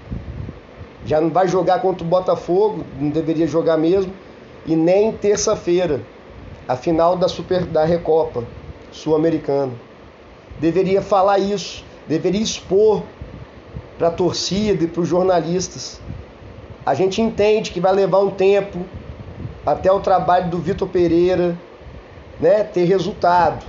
já 1.08 1.22
não 1.22 1.30
vai 1.30 1.48
jogar 1.48 1.80
contra 1.80 2.06
o 2.06 2.08
Botafogo, 2.08 2.84
não 3.00 3.10
deveria 3.10 3.48
jogar 3.48 3.78
mesmo, 3.78 4.14
e 4.66 4.76
nem 4.76 5.14
terça-feira, 5.14 6.02
a 6.68 6.76
final 6.76 7.16
da 7.16 7.30
Super 7.30 7.66
da 7.66 7.86
Recopa 7.86 8.44
Sul-Americana. 8.92 9.72
Deveria 10.60 11.02
falar 11.02 11.40
isso, 11.40 11.86
deveria 12.08 12.42
expor 12.42 13.04
para 13.98 14.10
a 14.10 14.12
torcida 14.12 14.84
e 14.84 14.88
para 14.88 15.02
os 15.02 15.08
jornalistas. 15.08 16.02
A 16.86 16.94
gente 16.94 17.22
entende 17.22 17.72
que 17.72 17.80
vai 17.80 17.94
levar 17.94 18.20
um 18.20 18.30
tempo 18.30 18.80
até 19.66 19.90
o 19.90 20.02
trabalho 20.02 20.50
do 20.50 20.58
Vitor 20.58 20.90
Pereira 20.90 21.58
né, 22.40 22.64
ter 22.64 22.84
resultado. 22.84 23.66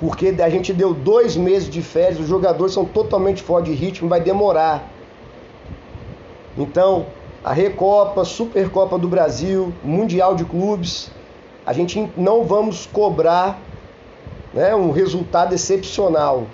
Porque 0.00 0.34
a 0.42 0.48
gente 0.48 0.72
deu 0.72 0.94
dois 0.94 1.36
meses 1.36 1.68
de 1.68 1.82
férias, 1.82 2.20
os 2.20 2.26
jogadores 2.26 2.72
são 2.72 2.86
totalmente 2.86 3.42
fora 3.42 3.64
de 3.64 3.72
ritmo, 3.72 4.08
vai 4.08 4.20
demorar. 4.20 4.90
Então, 6.56 7.06
a 7.42 7.52
Recopa, 7.52 8.24
Supercopa 8.24 8.98
do 8.98 9.08
Brasil, 9.08 9.72
Mundial 9.82 10.34
de 10.34 10.44
Clubes, 10.44 11.10
a 11.64 11.72
gente 11.72 12.10
não 12.16 12.44
vamos 12.44 12.86
cobrar 12.86 13.58
né, 14.52 14.74
um 14.74 14.90
resultado 14.90 15.54
excepcional. 15.54 16.46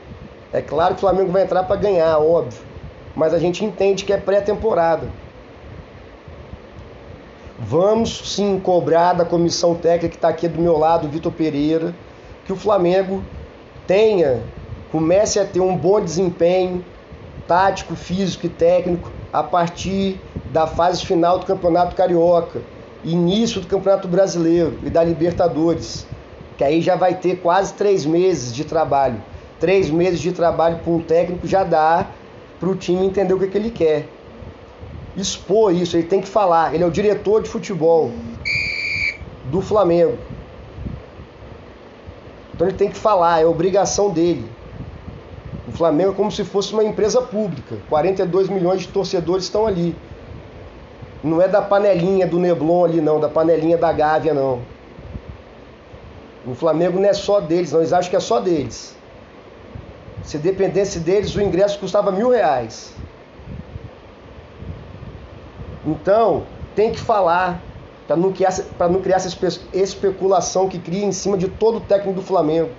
É 0.52 0.62
claro 0.62 0.95
que 0.95 0.99
o 0.99 1.00
Flamengo 1.00 1.33
vai 1.33 1.43
entrar 1.43 1.64
para 1.64 1.76
ganhar, 1.76 2.19
óbvio, 2.19 2.61
mas 3.14 3.35
a 3.35 3.38
gente 3.38 3.64
entende 3.64 4.05
que 4.05 4.12
é 4.12 4.17
pré-temporada. 4.17 5.09
Vamos 7.59 8.35
sim 8.35 8.61
cobrar 8.61 9.14
da 9.14 9.25
comissão 9.25 9.75
técnica 9.75 10.09
que 10.09 10.14
está 10.14 10.28
aqui 10.28 10.47
do 10.47 10.61
meu 10.61 10.78
lado, 10.78 11.09
Vitor 11.09 11.33
Pereira, 11.33 11.93
que 12.47 12.52
o 12.52 12.57
Flamengo 12.57 13.23
tenha, 13.87 14.40
comece 14.93 15.40
a 15.40 15.45
ter 15.45 15.61
um 15.61 15.76
bom 15.76 16.00
desempenho 16.00 16.85
tático, 17.49 17.97
físico 17.97 18.47
e 18.47 18.49
técnico 18.49 19.11
a 19.32 19.42
partir 19.42 20.20
da 20.50 20.66
fase 20.66 21.04
final 21.04 21.38
do 21.38 21.47
Campeonato 21.47 21.94
Carioca, 21.94 22.62
início 23.04 23.61
do 23.61 23.66
Campeonato 23.66 24.08
Brasileiro 24.08 24.78
e 24.82 24.90
da 24.90 25.04
Libertadores, 25.04 26.06
que 26.56 26.64
aí 26.64 26.80
já 26.80 26.97
vai 26.97 27.14
ter 27.14 27.37
quase 27.37 27.75
três 27.75 28.04
meses 28.04 28.52
de 28.52 28.64
trabalho. 28.64 29.23
Três 29.61 29.90
meses 29.90 30.20
de 30.20 30.32
trabalho 30.32 30.78
para 30.78 30.92
um 30.92 31.00
técnico 31.00 31.47
já 31.47 31.64
dá 31.64 32.06
para 32.58 32.68
o 32.68 32.75
time 32.75 33.04
entender 33.04 33.35
o 33.35 33.38
que, 33.38 33.49
que 33.49 33.58
ele 33.58 33.70
quer. 33.70 34.08
Expor 35.16 35.73
isso, 35.73 35.97
ele 35.97 36.06
tem 36.06 36.20
que 36.20 36.28
falar. 36.28 36.75
Ele 36.75 36.85
é 36.85 36.87
o 36.87 36.90
diretor 36.90 37.42
de 37.42 37.49
futebol 37.49 38.12
do 39.50 39.61
Flamengo. 39.61 40.18
Então 42.54 42.66
ele 42.66 42.76
tem 42.76 42.88
que 42.88 42.97
falar, 42.97 43.40
é 43.40 43.47
obrigação 43.47 44.11
dele. 44.11 44.44
O 45.68 45.72
Flamengo 45.72 46.12
é 46.12 46.14
como 46.14 46.32
se 46.32 46.44
fosse 46.44 46.72
uma 46.72 46.82
empresa 46.82 47.20
pública. 47.20 47.76
42 47.90 48.48
milhões 48.48 48.80
de 48.80 48.88
torcedores 48.88 49.44
estão 49.44 49.66
ali. 49.66 49.94
Não 51.22 51.42
é 51.42 51.46
da 51.46 51.60
panelinha 51.60 52.26
do 52.26 52.38
Neblon 52.38 52.87
ali, 52.87 53.00
não, 53.02 53.20
da 53.20 53.28
panelinha 53.28 53.76
da 53.76 53.92
Gávea, 53.92 54.32
não. 54.32 54.62
O 56.46 56.54
Flamengo 56.54 56.98
não 56.98 57.06
é 57.06 57.12
só 57.12 57.38
deles, 57.38 57.72
não. 57.72 57.80
Eles 57.80 57.92
acham 57.92 58.08
que 58.08 58.16
é 58.16 58.20
só 58.20 58.40
deles. 58.40 58.96
Se 60.22 60.38
dependesse 60.38 61.00
deles, 61.00 61.34
o 61.34 61.42
ingresso 61.42 61.78
custava 61.78 62.10
mil 62.10 62.30
reais. 62.30 62.94
Então, 65.84 66.44
tem 66.75 66.92
que 66.92 66.98
falar 66.98 67.62
para 68.06 68.16
não 68.16 68.32
criar, 68.32 68.54
não 68.90 69.02
criar 69.02 69.16
essa 69.16 69.28
especulação 69.75 70.66
que 70.66 70.78
cria 70.78 71.04
em 71.04 71.12
cima 71.12 71.37
de 71.37 71.46
todo 71.46 71.76
o 71.76 71.80
técnico 71.80 72.14
do 72.14 72.22
Flamengo 72.22 72.70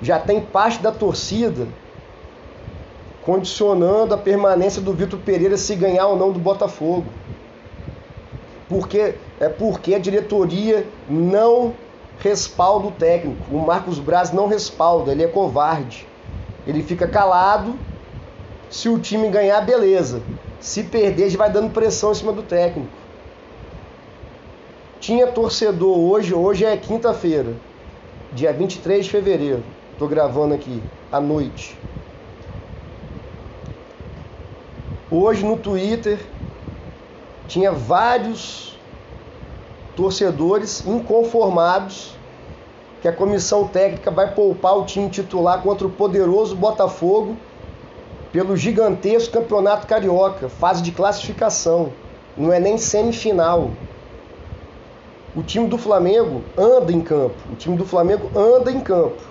já 0.00 0.18
tem 0.18 0.40
parte 0.40 0.82
da 0.82 0.90
torcida 0.90 1.66
condicionando 3.22 4.14
a 4.14 4.18
permanência 4.18 4.80
do 4.80 4.92
Vitor 4.92 5.18
Pereira 5.20 5.56
se 5.56 5.74
ganhar 5.74 6.06
ou 6.06 6.16
não 6.16 6.32
do 6.32 6.38
Botafogo. 6.38 7.06
Porque 8.68 9.14
é 9.38 9.48
porque 9.48 9.94
a 9.94 9.98
diretoria 9.98 10.86
não 11.08 11.74
respalda 12.18 12.88
o 12.88 12.92
técnico. 12.92 13.42
O 13.50 13.58
Marcos 13.58 13.98
Braz 13.98 14.32
não 14.32 14.46
respalda, 14.46 15.12
ele 15.12 15.22
é 15.22 15.28
covarde. 15.28 16.06
Ele 16.66 16.82
fica 16.82 17.06
calado. 17.06 17.74
Se 18.70 18.88
o 18.88 18.98
time 18.98 19.28
ganhar, 19.28 19.60
beleza. 19.62 20.22
Se 20.60 20.84
perder, 20.84 21.28
já 21.28 21.38
vai 21.38 21.50
dando 21.50 21.72
pressão 21.72 22.12
em 22.12 22.14
cima 22.14 22.32
do 22.32 22.42
técnico. 22.42 22.90
Tinha 25.00 25.26
torcedor 25.26 25.98
hoje, 25.98 26.34
hoje 26.34 26.64
é 26.64 26.76
quinta-feira, 26.76 27.54
dia 28.32 28.52
23 28.52 29.04
de 29.04 29.10
fevereiro. 29.10 29.64
Tô 30.00 30.08
gravando 30.08 30.54
aqui 30.54 30.82
à 31.12 31.20
noite. 31.20 31.76
Hoje 35.10 35.44
no 35.44 35.58
Twitter 35.58 36.18
tinha 37.46 37.70
vários 37.70 38.78
torcedores 39.94 40.86
inconformados 40.86 42.16
que 43.02 43.08
a 43.08 43.12
comissão 43.12 43.68
técnica 43.68 44.10
vai 44.10 44.34
poupar 44.34 44.78
o 44.78 44.86
time 44.86 45.10
titular 45.10 45.60
contra 45.60 45.86
o 45.86 45.90
poderoso 45.90 46.56
Botafogo 46.56 47.36
pelo 48.32 48.56
gigantesco 48.56 49.34
Campeonato 49.34 49.86
Carioca, 49.86 50.48
fase 50.48 50.80
de 50.80 50.92
classificação, 50.92 51.92
não 52.38 52.50
é 52.50 52.58
nem 52.58 52.78
semifinal. 52.78 53.70
O 55.36 55.42
time 55.42 55.68
do 55.68 55.76
Flamengo 55.76 56.42
anda 56.56 56.90
em 56.90 57.02
campo, 57.02 57.36
o 57.52 57.54
time 57.54 57.76
do 57.76 57.84
Flamengo 57.84 58.30
anda 58.34 58.72
em 58.72 58.80
campo 58.80 59.28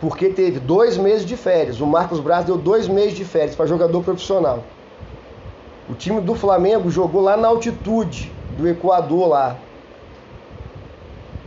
porque 0.00 0.28
teve 0.28 0.60
dois 0.60 0.96
meses 0.96 1.26
de 1.26 1.36
férias. 1.36 1.80
O 1.80 1.86
Marcos 1.86 2.20
Braz 2.20 2.44
deu 2.44 2.56
dois 2.56 2.86
meses 2.86 3.14
de 3.14 3.24
férias 3.24 3.56
para 3.56 3.66
jogador 3.66 4.02
profissional. 4.02 4.62
O 5.88 5.94
time 5.94 6.20
do 6.20 6.34
Flamengo 6.34 6.90
jogou 6.90 7.22
lá 7.22 7.36
na 7.36 7.48
altitude 7.48 8.30
do 8.56 8.68
Equador 8.68 9.28
lá. 9.28 9.56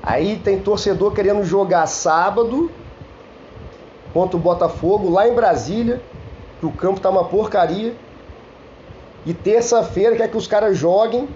Aí 0.04 0.38
tem 0.44 0.60
torcedor 0.60 1.14
querendo 1.14 1.44
jogar 1.44 1.86
sábado 1.86 2.72
contra 4.14 4.36
o 4.36 4.40
Botafogo 4.40 5.10
lá 5.10 5.28
em 5.28 5.34
Brasília, 5.34 6.02
que 6.60 6.66
o 6.66 6.72
campo 6.72 7.00
tá 7.00 7.10
uma 7.10 7.26
porcaria. 7.26 7.96
E 9.26 9.34
terça-feira 9.34 10.16
quer 10.16 10.28
que 10.28 10.38
os 10.38 10.48
caras 10.48 10.76
joguem 10.76 11.30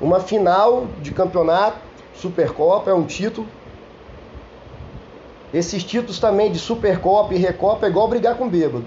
uma 0.00 0.20
final 0.20 0.86
de 1.00 1.10
campeonato, 1.10 1.78
Supercopa, 2.14 2.90
é 2.90 2.94
um 2.94 3.04
título 3.04 3.46
esses 5.56 5.82
títulos 5.82 6.18
também 6.18 6.52
de 6.52 6.58
Supercopa 6.58 7.32
e 7.34 7.38
Recopa 7.38 7.86
é 7.86 7.88
igual 7.88 8.06
brigar 8.08 8.36
com 8.36 8.46
bêbado. 8.46 8.84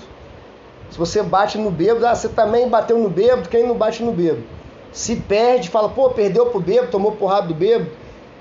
Se 0.92 0.98
você 1.00 1.24
bate 1.24 1.58
no 1.58 1.72
bêbado, 1.72 2.06
ah, 2.06 2.14
você 2.14 2.30
também 2.30 2.70
bateu 2.70 3.00
no 3.00 3.10
bêbado, 3.10 3.50
quem 3.50 3.66
não 3.66 3.76
bate 3.76 4.04
no 4.04 4.12
bêbado? 4.12 4.44
Se 4.92 5.16
perde, 5.16 5.70
fala, 5.70 5.90
pô, 5.90 6.12
perdeu 6.12 6.46
pro 6.48 6.60
bêbado, 6.60 6.92
tomou 6.92 7.14
porrada 7.14 7.48
do 7.48 7.56
bêbado. 7.56 7.90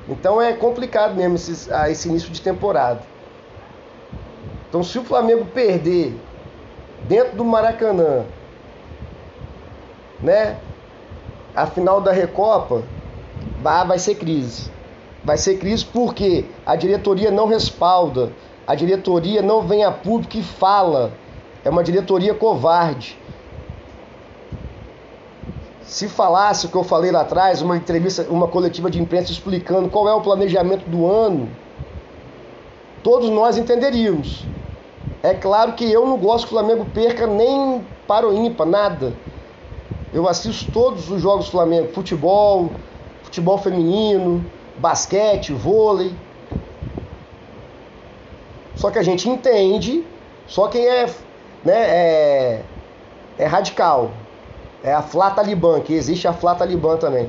Então 0.06 0.42
é 0.42 0.52
complicado 0.52 1.14
mesmo 1.14 1.36
esse, 1.36 1.70
esse 1.90 2.08
início 2.08 2.30
de 2.30 2.42
temporada. 2.42 3.00
Então 4.68 4.82
se 4.82 4.98
o 4.98 5.04
Flamengo 5.04 5.46
perder 5.46 6.14
dentro 7.04 7.34
do 7.34 7.44
Maracanã, 7.46 8.26
né? 10.20 10.58
A 11.54 11.66
final 11.66 12.00
da 12.00 12.12
Recopa, 12.12 12.82
vai 13.62 13.98
ser 13.98 14.16
crise. 14.16 14.70
Vai 15.28 15.36
ser 15.36 15.58
crise 15.58 15.84
porque 15.84 16.46
a 16.64 16.74
diretoria 16.74 17.30
não 17.30 17.46
respalda, 17.46 18.32
a 18.66 18.74
diretoria 18.74 19.42
não 19.42 19.60
vem 19.60 19.84
a 19.84 19.92
público 19.92 20.38
e 20.38 20.42
fala. 20.42 21.12
É 21.62 21.68
uma 21.68 21.84
diretoria 21.84 22.32
covarde. 22.32 23.18
Se 25.82 26.08
falasse 26.08 26.64
o 26.64 26.70
que 26.70 26.76
eu 26.76 26.82
falei 26.82 27.12
lá 27.12 27.20
atrás, 27.20 27.60
uma 27.60 27.76
entrevista, 27.76 28.26
uma 28.30 28.48
coletiva 28.48 28.90
de 28.90 29.02
imprensa 29.02 29.30
explicando 29.30 29.90
qual 29.90 30.08
é 30.08 30.14
o 30.14 30.22
planejamento 30.22 30.88
do 30.88 31.06
ano, 31.06 31.46
todos 33.02 33.28
nós 33.28 33.58
entenderíamos. 33.58 34.46
É 35.22 35.34
claro 35.34 35.74
que 35.74 35.92
eu 35.92 36.06
não 36.06 36.16
gosto 36.16 36.46
que 36.46 36.54
o 36.54 36.58
Flamengo 36.58 36.86
perca 36.86 37.26
nem 37.26 37.84
para 38.06 38.26
o 38.26 38.32
ímpar, 38.32 38.66
nada. 38.66 39.12
Eu 40.10 40.26
assisto 40.26 40.72
todos 40.72 41.10
os 41.10 41.20
jogos 41.20 41.44
do 41.44 41.50
Flamengo, 41.50 41.92
futebol, 41.92 42.70
futebol 43.24 43.58
feminino, 43.58 44.42
basquete, 44.78 45.52
vôlei. 45.52 46.14
Só 48.74 48.90
que 48.90 48.98
a 48.98 49.02
gente 49.02 49.28
entende, 49.28 50.04
só 50.46 50.68
quem 50.68 50.86
é, 50.86 51.06
né, 51.64 51.74
é, 51.74 52.62
é 53.38 53.44
radical, 53.44 54.12
é 54.82 54.92
a 54.92 55.02
Flá 55.02 55.30
Talibã, 55.30 55.80
que 55.80 55.92
existe 55.92 56.28
a 56.28 56.32
Flá 56.32 56.54
Talibã 56.54 56.96
também. 56.96 57.28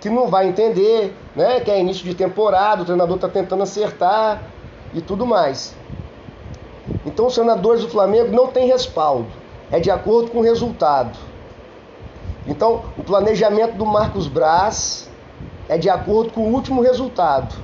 Que 0.00 0.08
não 0.08 0.28
vai 0.28 0.46
entender, 0.46 1.12
né? 1.34 1.58
Que 1.58 1.72
é 1.72 1.80
início 1.80 2.04
de 2.04 2.14
temporada, 2.14 2.82
o 2.82 2.84
treinador 2.84 3.16
está 3.16 3.28
tentando 3.28 3.64
acertar 3.64 4.42
e 4.94 5.00
tudo 5.00 5.26
mais. 5.26 5.74
Então 7.04 7.26
os 7.26 7.34
senadores 7.34 7.82
do 7.82 7.88
Flamengo 7.88 8.30
não 8.30 8.46
têm 8.46 8.68
respaldo. 8.68 9.26
É 9.70 9.80
de 9.80 9.90
acordo 9.90 10.30
com 10.30 10.38
o 10.38 10.42
resultado. 10.42 11.18
Então 12.46 12.84
o 12.96 13.02
planejamento 13.02 13.74
do 13.74 13.84
Marcos 13.84 14.28
Braz 14.28 15.10
é 15.68 15.76
de 15.76 15.90
acordo 15.90 16.32
com 16.32 16.42
o 16.42 16.52
último 16.52 16.82
resultado. 16.82 17.54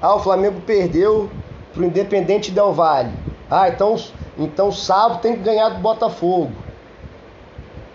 Ah, 0.00 0.14
o 0.14 0.20
Flamengo 0.20 0.60
perdeu 0.60 1.30
para 1.72 1.82
o 1.82 1.86
Independente 1.86 2.50
Del 2.50 2.72
Vale. 2.72 3.12
Ah, 3.50 3.68
então 3.68 3.96
então 4.38 4.70
sábado 4.70 5.20
tem 5.20 5.34
que 5.34 5.42
ganhar 5.42 5.70
do 5.70 5.78
Botafogo. 5.78 6.52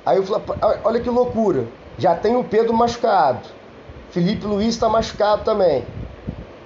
Aí 0.05 0.19
o 0.19 0.25
olha 0.83 0.99
que 0.99 1.09
loucura. 1.09 1.65
Já 1.97 2.15
tem 2.15 2.35
o 2.35 2.43
Pedro 2.43 2.73
machucado. 2.73 3.47
Felipe 4.09 4.45
Luiz 4.45 4.69
está 4.69 4.89
machucado 4.89 5.43
também. 5.43 5.85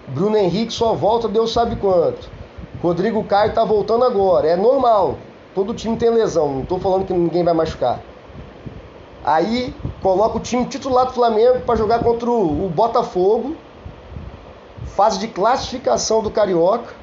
Bruno 0.08 0.38
Henrique 0.38 0.72
só 0.72 0.94
volta 0.94 1.28
Deus 1.28 1.52
sabe 1.52 1.76
quanto. 1.76 2.30
Rodrigo 2.82 3.24
Caio 3.24 3.50
está 3.50 3.64
voltando 3.64 4.06
agora. 4.06 4.48
É 4.48 4.56
normal. 4.56 5.18
Todo 5.54 5.74
time 5.74 5.98
tem 5.98 6.10
lesão. 6.10 6.52
Não 6.52 6.62
estou 6.62 6.80
falando 6.80 7.06
que 7.06 7.14
ninguém 7.14 7.44
vai 7.44 7.54
machucar. 7.54 8.00
Aí 9.24 9.74
coloca 10.06 10.38
o 10.38 10.40
time 10.40 10.64
titular 10.66 11.08
do 11.08 11.14
Flamengo 11.14 11.62
para 11.62 11.76
jogar 11.76 11.98
contra 12.04 12.30
o 12.30 12.70
Botafogo. 12.70 13.56
Fase 14.96 15.18
de 15.18 15.28
classificação 15.28 16.22
do 16.22 16.30
Carioca 16.30 16.94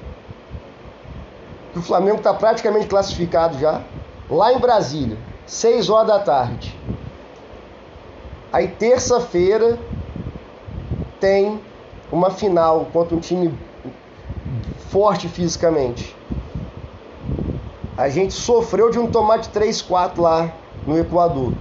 que 1.72 1.80
o 1.80 1.82
Flamengo 1.82 2.18
está 2.18 2.32
praticamente 2.32 2.86
classificado 2.86 3.58
já, 3.58 3.82
lá 4.30 4.52
em 4.52 4.58
Brasília, 4.58 5.18
6 5.46 5.90
horas 5.90 6.06
da 6.06 6.20
tarde. 6.20 6.78
Aí 8.52 8.68
terça-feira 8.68 9.76
tem 11.18 11.60
uma 12.12 12.30
final 12.30 12.86
contra 12.92 13.16
um 13.16 13.20
time 13.20 13.52
forte 14.90 15.28
fisicamente. 15.28 16.14
A 17.96 18.08
gente 18.08 18.32
sofreu 18.32 18.90
de 18.90 18.98
um 19.00 19.10
tomate 19.10 19.48
3-4 19.48 20.20
lá 20.20 20.52
no 20.86 20.96
Equador. 20.96 21.52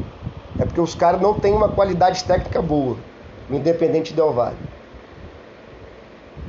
É 0.61 0.65
porque 0.65 0.79
os 0.79 0.93
caras 0.93 1.19
não 1.19 1.33
têm 1.33 1.53
uma 1.53 1.69
qualidade 1.69 2.23
técnica 2.23 2.61
boa, 2.61 2.95
no 3.49 3.57
Independente 3.57 4.13
Del 4.13 4.31
Valle. 4.31 4.55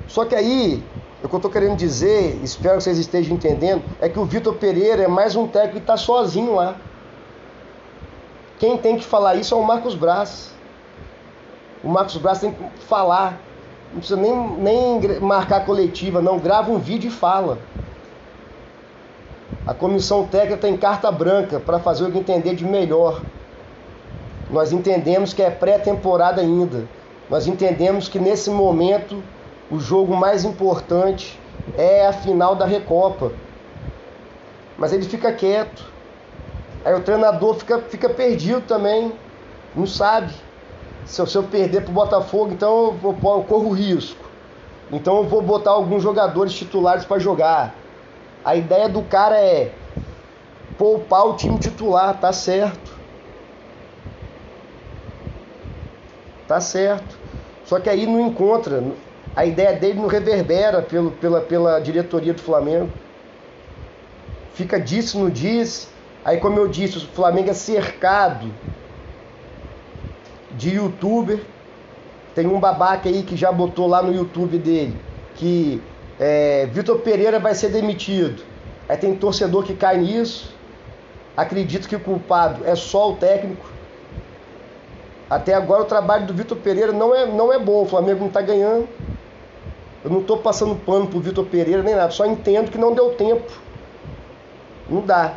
Só 0.06 0.26
que 0.26 0.34
aí 0.34 0.84
o 1.24 1.28
que 1.28 1.34
eu 1.34 1.38
estou 1.38 1.50
querendo 1.50 1.76
dizer, 1.76 2.38
espero 2.42 2.76
que 2.76 2.84
vocês 2.84 2.98
estejam 2.98 3.34
entendendo, 3.34 3.82
é 4.02 4.10
que 4.10 4.18
o 4.18 4.26
Vitor 4.26 4.54
Pereira 4.56 5.04
é 5.04 5.08
mais 5.08 5.34
um 5.34 5.48
técnico 5.48 5.76
que 5.76 5.82
está 5.84 5.96
sozinho 5.96 6.56
lá. 6.56 6.76
Quem 8.58 8.76
tem 8.76 8.98
que 8.98 9.04
falar 9.04 9.34
isso 9.36 9.54
é 9.54 9.56
o 9.56 9.62
Marcos 9.62 9.94
Braz. 9.94 10.52
O 11.82 11.88
Marcos 11.88 12.18
Braz 12.18 12.38
tem 12.38 12.52
que 12.52 12.84
falar. 12.84 13.40
Não 13.92 14.00
precisa 14.00 14.20
nem, 14.20 14.36
nem 14.58 15.20
marcar 15.20 15.64
coletiva, 15.64 16.20
não. 16.20 16.38
Grava 16.38 16.70
um 16.70 16.78
vídeo 16.78 17.08
e 17.08 17.10
fala. 17.10 17.58
A 19.66 19.72
comissão 19.72 20.26
técnica 20.26 20.58
tem 20.58 20.76
carta 20.76 21.10
branca 21.10 21.58
para 21.58 21.78
fazer 21.78 22.04
o 22.04 22.12
que 22.12 22.18
entender 22.18 22.54
de 22.54 22.64
melhor. 22.66 23.22
Nós 24.52 24.70
entendemos 24.70 25.32
que 25.32 25.42
é 25.42 25.50
pré-temporada 25.50 26.42
ainda. 26.42 26.86
Nós 27.30 27.46
entendemos 27.46 28.06
que 28.06 28.18
nesse 28.18 28.50
momento 28.50 29.22
o 29.70 29.80
jogo 29.80 30.14
mais 30.14 30.44
importante 30.44 31.40
é 31.76 32.06
a 32.06 32.12
final 32.12 32.54
da 32.54 32.66
Recopa. 32.66 33.32
Mas 34.76 34.92
ele 34.92 35.04
fica 35.04 35.32
quieto. 35.32 35.90
Aí 36.84 36.92
o 36.94 37.00
treinador 37.00 37.54
fica, 37.54 37.78
fica 37.78 38.10
perdido 38.10 38.60
também. 38.60 39.12
Não 39.74 39.86
sabe. 39.86 40.34
Se 41.06 41.20
eu, 41.20 41.26
se 41.26 41.36
eu 41.36 41.44
perder 41.44 41.82
para 41.82 41.90
o 41.90 41.94
Botafogo, 41.94 42.52
então 42.52 42.98
eu, 43.02 43.10
eu, 43.10 43.18
eu 43.38 43.44
corro 43.44 43.70
risco. 43.70 44.22
Então 44.92 45.16
eu 45.16 45.24
vou 45.24 45.40
botar 45.40 45.70
alguns 45.70 46.02
jogadores 46.02 46.52
titulares 46.52 47.06
para 47.06 47.18
jogar. 47.18 47.74
A 48.44 48.54
ideia 48.54 48.86
do 48.86 49.00
cara 49.02 49.40
é 49.40 49.72
poupar 50.76 51.26
o 51.26 51.36
time 51.36 51.58
titular, 51.58 52.20
tá 52.20 52.32
certo. 52.34 52.91
Tá 56.46 56.60
certo. 56.60 57.18
Só 57.64 57.78
que 57.78 57.88
aí 57.88 58.06
não 58.06 58.20
encontra, 58.26 58.82
a 59.34 59.46
ideia 59.46 59.72
dele 59.72 60.00
não 60.00 60.08
reverbera 60.08 60.82
pelo, 60.82 61.10
pela, 61.12 61.40
pela 61.40 61.80
diretoria 61.80 62.34
do 62.34 62.42
Flamengo. 62.42 62.90
Fica 64.54 64.78
disse, 64.78 65.16
não 65.16 65.30
diz. 65.30 65.88
Aí, 66.24 66.38
como 66.38 66.58
eu 66.58 66.68
disse, 66.68 66.98
o 66.98 67.00
Flamengo 67.00 67.50
é 67.50 67.54
cercado 67.54 68.52
de 70.52 70.76
youtuber. 70.76 71.40
Tem 72.34 72.46
um 72.46 72.60
babaca 72.60 73.08
aí 73.08 73.22
que 73.22 73.36
já 73.36 73.50
botou 73.50 73.86
lá 73.86 74.02
no 74.02 74.14
YouTube 74.14 74.58
dele 74.58 74.96
que 75.36 75.82
é, 76.20 76.66
Vitor 76.66 76.98
Pereira 77.00 77.38
vai 77.38 77.54
ser 77.54 77.70
demitido. 77.70 78.42
Aí 78.88 78.96
tem 78.96 79.14
torcedor 79.14 79.64
que 79.64 79.74
cai 79.74 79.98
nisso. 79.98 80.54
Acredito 81.36 81.88
que 81.88 81.96
o 81.96 82.00
culpado 82.00 82.64
é 82.66 82.74
só 82.74 83.12
o 83.12 83.16
técnico. 83.16 83.71
Até 85.32 85.54
agora 85.54 85.80
o 85.80 85.86
trabalho 85.86 86.26
do 86.26 86.34
Vitor 86.34 86.58
Pereira 86.58 86.92
não 86.92 87.14
é, 87.14 87.24
não 87.24 87.50
é 87.50 87.58
bom. 87.58 87.84
O 87.84 87.86
Flamengo 87.86 88.20
não 88.20 88.26
está 88.26 88.42
ganhando. 88.42 88.86
Eu 90.04 90.10
não 90.10 90.20
estou 90.20 90.36
passando 90.36 90.74
pano 90.74 91.06
pro 91.06 91.20
Vitor 91.20 91.46
Pereira 91.46 91.82
nem 91.82 91.94
nada, 91.94 92.10
só 92.10 92.26
entendo 92.26 92.70
que 92.70 92.76
não 92.76 92.92
deu 92.92 93.14
tempo. 93.14 93.50
Não 94.90 95.00
dá. 95.00 95.32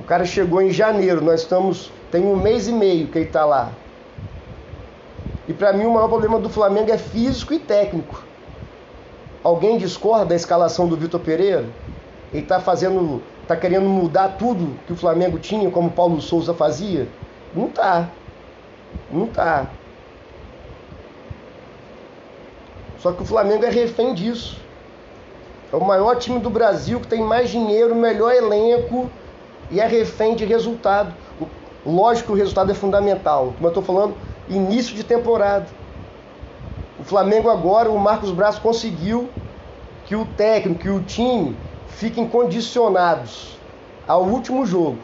O 0.00 0.02
cara 0.02 0.24
chegou 0.24 0.60
em 0.60 0.72
janeiro, 0.72 1.20
nós 1.24 1.42
estamos. 1.42 1.92
Tem 2.10 2.26
um 2.26 2.34
mês 2.34 2.66
e 2.66 2.72
meio 2.72 3.06
que 3.06 3.18
ele 3.18 3.26
está 3.26 3.44
lá. 3.44 3.70
E 5.46 5.52
para 5.52 5.72
mim 5.72 5.84
o 5.84 5.94
maior 5.94 6.08
problema 6.08 6.40
do 6.40 6.50
Flamengo 6.50 6.90
é 6.90 6.98
físico 6.98 7.54
e 7.54 7.58
técnico. 7.60 8.24
Alguém 9.44 9.78
discorda 9.78 10.24
da 10.24 10.34
escalação 10.34 10.88
do 10.88 10.96
Vitor 10.96 11.20
Pereira? 11.20 11.66
Ele 12.32 12.42
está 12.42 12.58
fazendo. 12.58 13.22
está 13.42 13.54
querendo 13.54 13.88
mudar 13.88 14.30
tudo 14.30 14.76
que 14.88 14.92
o 14.92 14.96
Flamengo 14.96 15.38
tinha, 15.38 15.70
como 15.70 15.86
o 15.86 15.92
Paulo 15.92 16.20
Souza 16.20 16.52
fazia? 16.52 17.06
Não 17.54 17.68
tá. 17.68 18.08
Não 19.10 19.26
tá. 19.26 19.66
Só 22.98 23.12
que 23.12 23.22
o 23.22 23.26
Flamengo 23.26 23.64
é 23.64 23.70
refém 23.70 24.14
disso. 24.14 24.60
É 25.72 25.76
o 25.76 25.84
maior 25.84 26.16
time 26.16 26.38
do 26.38 26.50
Brasil 26.50 27.00
que 27.00 27.08
tem 27.08 27.22
mais 27.22 27.48
dinheiro, 27.48 27.94
melhor 27.94 28.32
elenco 28.32 29.10
e 29.70 29.80
é 29.80 29.86
refém 29.86 30.34
de 30.34 30.44
resultado. 30.44 31.14
Lógico 31.84 32.28
que 32.28 32.32
o 32.32 32.36
resultado 32.36 32.70
é 32.70 32.74
fundamental, 32.74 33.54
como 33.54 33.66
eu 33.66 33.68
estou 33.68 33.82
falando, 33.82 34.14
início 34.48 34.94
de 34.94 35.02
temporada. 35.02 35.66
O 36.98 37.04
Flamengo 37.04 37.48
agora, 37.48 37.90
o 37.90 37.98
Marcos 37.98 38.30
Braz 38.30 38.58
conseguiu 38.58 39.30
que 40.04 40.14
o 40.14 40.26
técnico 40.26 40.86
e 40.86 40.90
o 40.90 41.00
time 41.02 41.56
fiquem 41.88 42.28
condicionados 42.28 43.56
ao 44.06 44.24
último 44.24 44.66
jogo. 44.66 44.98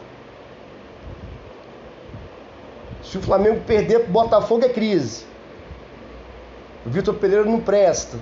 Se 3.09 3.17
o 3.17 3.21
Flamengo 3.21 3.61
perder 3.65 3.99
para 3.99 4.09
o 4.09 4.11
Botafogo 4.11 4.65
é 4.65 4.69
crise. 4.69 5.25
O 6.85 6.89
Vitor 6.89 7.15
Pereira 7.15 7.45
não 7.45 7.59
presta. 7.59 8.17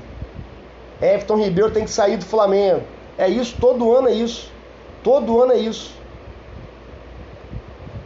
Everton 1.02 1.38
Ribeiro 1.38 1.72
tem 1.72 1.84
que 1.84 1.92
sair 1.92 2.18
do 2.18 2.26
Flamengo. 2.26 2.84
É 3.18 3.28
isso, 3.28 3.56
todo 3.60 3.94
ano 3.94 4.08
é 4.08 4.14
isso. 4.14 4.52
Todo 5.04 5.42
ano 5.42 5.54
é 5.54 5.58
isso. 5.58 5.94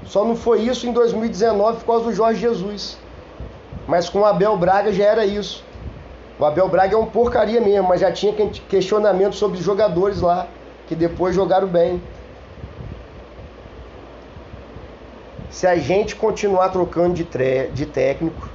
Só 0.06 0.26
não 0.26 0.36
foi 0.36 0.62
isso 0.62 0.88
em 0.88 0.92
2019 0.92 1.80
por 1.80 1.86
causa 1.86 2.06
do 2.06 2.14
Jorge 2.14 2.40
Jesus. 2.40 2.98
Mas 3.88 4.10
com 4.10 4.20
o 4.20 4.26
Abel 4.26 4.58
Braga 4.58 4.92
já 4.92 5.04
era 5.04 5.26
isso. 5.26 5.64
O 6.40 6.46
Abel 6.46 6.70
Braga 6.70 6.96
é 6.96 6.98
um 6.98 7.06
porcaria 7.06 7.60
mesmo, 7.60 7.90
mas 7.90 8.02
já 8.02 8.12
tinha 8.12 8.34
questionamento 8.70 9.36
sobre 9.36 9.62
jogadores 9.62 10.22
lá, 10.22 10.48
que 10.88 10.96
depois 10.96 11.36
jogaram 11.36 11.68
bem. 11.68 12.02
Se 15.50 15.66
a 15.66 15.76
gente 15.76 16.16
continuar 16.16 16.70
trocando 16.70 17.14
de, 17.14 17.24
de 17.74 17.86
técnico, 17.86 18.50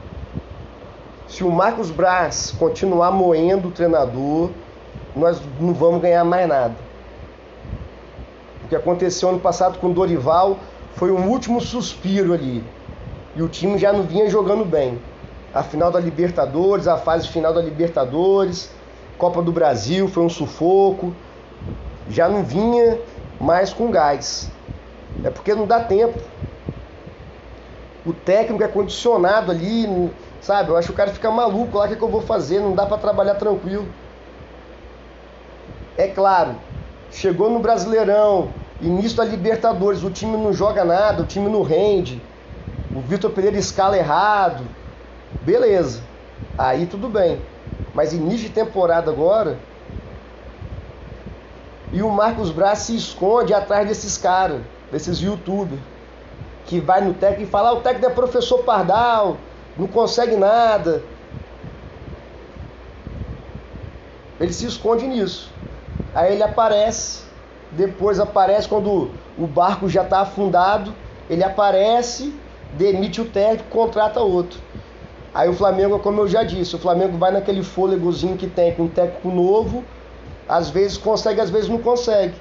se 1.26 1.42
o 1.42 1.50
Marcos 1.50 1.90
Braz 1.90 2.54
continuar 2.57 3.11
moendo 3.11 3.68
o 3.68 3.70
treinador, 3.72 4.50
nós 5.16 5.40
não 5.61 5.74
vamos 5.74 6.00
ganhar 6.00 6.24
mais 6.24 6.48
nada. 6.48 6.74
O 8.64 8.68
que 8.68 8.76
aconteceu 8.76 9.28
ano 9.28 9.40
passado 9.40 9.78
com 9.78 9.88
o 9.88 9.92
Dorival 9.92 10.59
foi 10.94 11.11
um 11.11 11.28
último 11.28 11.61
suspiro 11.61 12.33
ali. 12.33 12.62
E 13.35 13.42
o 13.42 13.48
time 13.48 13.76
já 13.78 13.92
não 13.92 14.04
vinha 14.04 14.30
jogando 14.30 14.64
bem 14.64 14.98
a 15.54 15.62
final 15.62 15.90
da 15.90 16.00
Libertadores, 16.00 16.88
a 16.88 16.98
fase 16.98 17.28
final 17.28 17.54
da 17.54 17.62
Libertadores, 17.62 18.70
Copa 19.16 19.40
do 19.40 19.52
Brasil, 19.52 20.09
foi 20.09 20.24
um 20.24 20.28
sufoco. 20.28 21.14
Já 22.11 22.28
não 22.28 22.42
vinha 22.42 22.98
mais 23.40 23.72
com 23.72 23.90
gás. 23.90 24.50
É 25.22 25.30
porque 25.30 25.54
não 25.54 25.64
dá 25.64 25.78
tempo. 25.78 26.18
O 28.04 28.12
técnico 28.12 28.62
é 28.62 28.68
condicionado 28.68 29.50
ali, 29.50 30.12
sabe? 30.40 30.70
Eu 30.70 30.76
acho 30.76 30.88
que 30.88 30.92
o 30.92 30.96
cara 30.96 31.12
fica 31.12 31.30
maluco 31.30 31.78
lá, 31.78 31.84
o 31.84 31.88
que, 31.88 31.94
é 31.94 31.96
que 31.96 32.02
eu 32.04 32.10
vou 32.10 32.20
fazer? 32.20 32.60
Não 32.60 32.74
dá 32.74 32.86
para 32.86 32.98
trabalhar 32.98 33.36
tranquilo. 33.36 33.88
É 35.96 36.08
claro, 36.08 36.56
chegou 37.10 37.48
no 37.50 37.60
Brasileirão, 37.60 38.52
início 38.80 39.16
da 39.16 39.24
Libertadores, 39.24 40.02
o 40.02 40.10
time 40.10 40.36
não 40.36 40.52
joga 40.52 40.84
nada, 40.84 41.22
o 41.22 41.26
time 41.26 41.48
não 41.48 41.62
rende. 41.62 42.22
O 42.92 43.00
Vitor 43.00 43.30
Pereira 43.30 43.56
escala 43.58 43.96
errado, 43.96 44.68
Beleza. 45.44 46.08
Aí 46.56 46.86
tudo 46.86 47.08
bem. 47.08 47.46
Mas 47.92 48.12
início 48.12 48.48
de 48.48 48.54
temporada 48.54 49.10
agora. 49.10 49.58
E 51.92 52.02
o 52.02 52.10
Marcos 52.10 52.50
Braz 52.50 52.80
se 52.80 52.96
esconde 52.96 53.52
atrás 53.52 53.86
desses 53.86 54.16
caras, 54.16 54.62
desses 54.90 55.18
youtubers. 55.18 55.80
Que 56.66 56.81
vai 56.81 57.00
no 57.00 57.14
técnico 57.14 57.42
e 57.42 57.46
fala, 57.46 57.70
ah, 57.70 57.74
o 57.74 57.81
técnico 57.81 58.11
é 58.11 58.14
professor 58.14 58.62
Pardal, 58.64 59.37
não 59.77 59.87
consegue 59.87 60.37
nada. 60.37 61.03
Ele 64.40 64.53
se 64.53 64.66
esconde 64.66 65.07
nisso. 65.07 65.53
Aí 66.14 66.33
ele 66.33 66.42
aparece, 66.42 67.22
depois 67.70 68.20
aparece 68.20 68.68
quando 68.68 69.11
o 69.38 69.46
barco 69.46 69.88
já 69.88 70.03
está 70.03 70.20
afundado, 70.20 70.94
ele 71.29 71.42
aparece, 71.42 72.35
demite 72.72 73.20
o 73.20 73.24
técnico, 73.24 73.68
contrata 73.68 74.20
outro. 74.20 74.61
Aí 75.35 75.48
o 75.48 75.53
Flamengo, 75.53 75.98
como 75.98 76.20
eu 76.20 76.29
já 76.29 76.44
disse, 76.44 76.77
o 76.77 76.79
Flamengo 76.79 77.18
vai 77.18 77.33
naquele 77.33 77.62
fôlegozinho 77.62 78.37
que 78.37 78.46
tem 78.46 78.72
com 78.72 78.85
um 78.85 78.88
técnico 78.88 79.29
novo, 79.31 79.85
às 80.48 80.70
vezes 80.70 80.96
consegue, 80.96 81.40
às 81.40 81.50
vezes 81.50 81.68
não 81.68 81.79
consegue. 81.79 82.35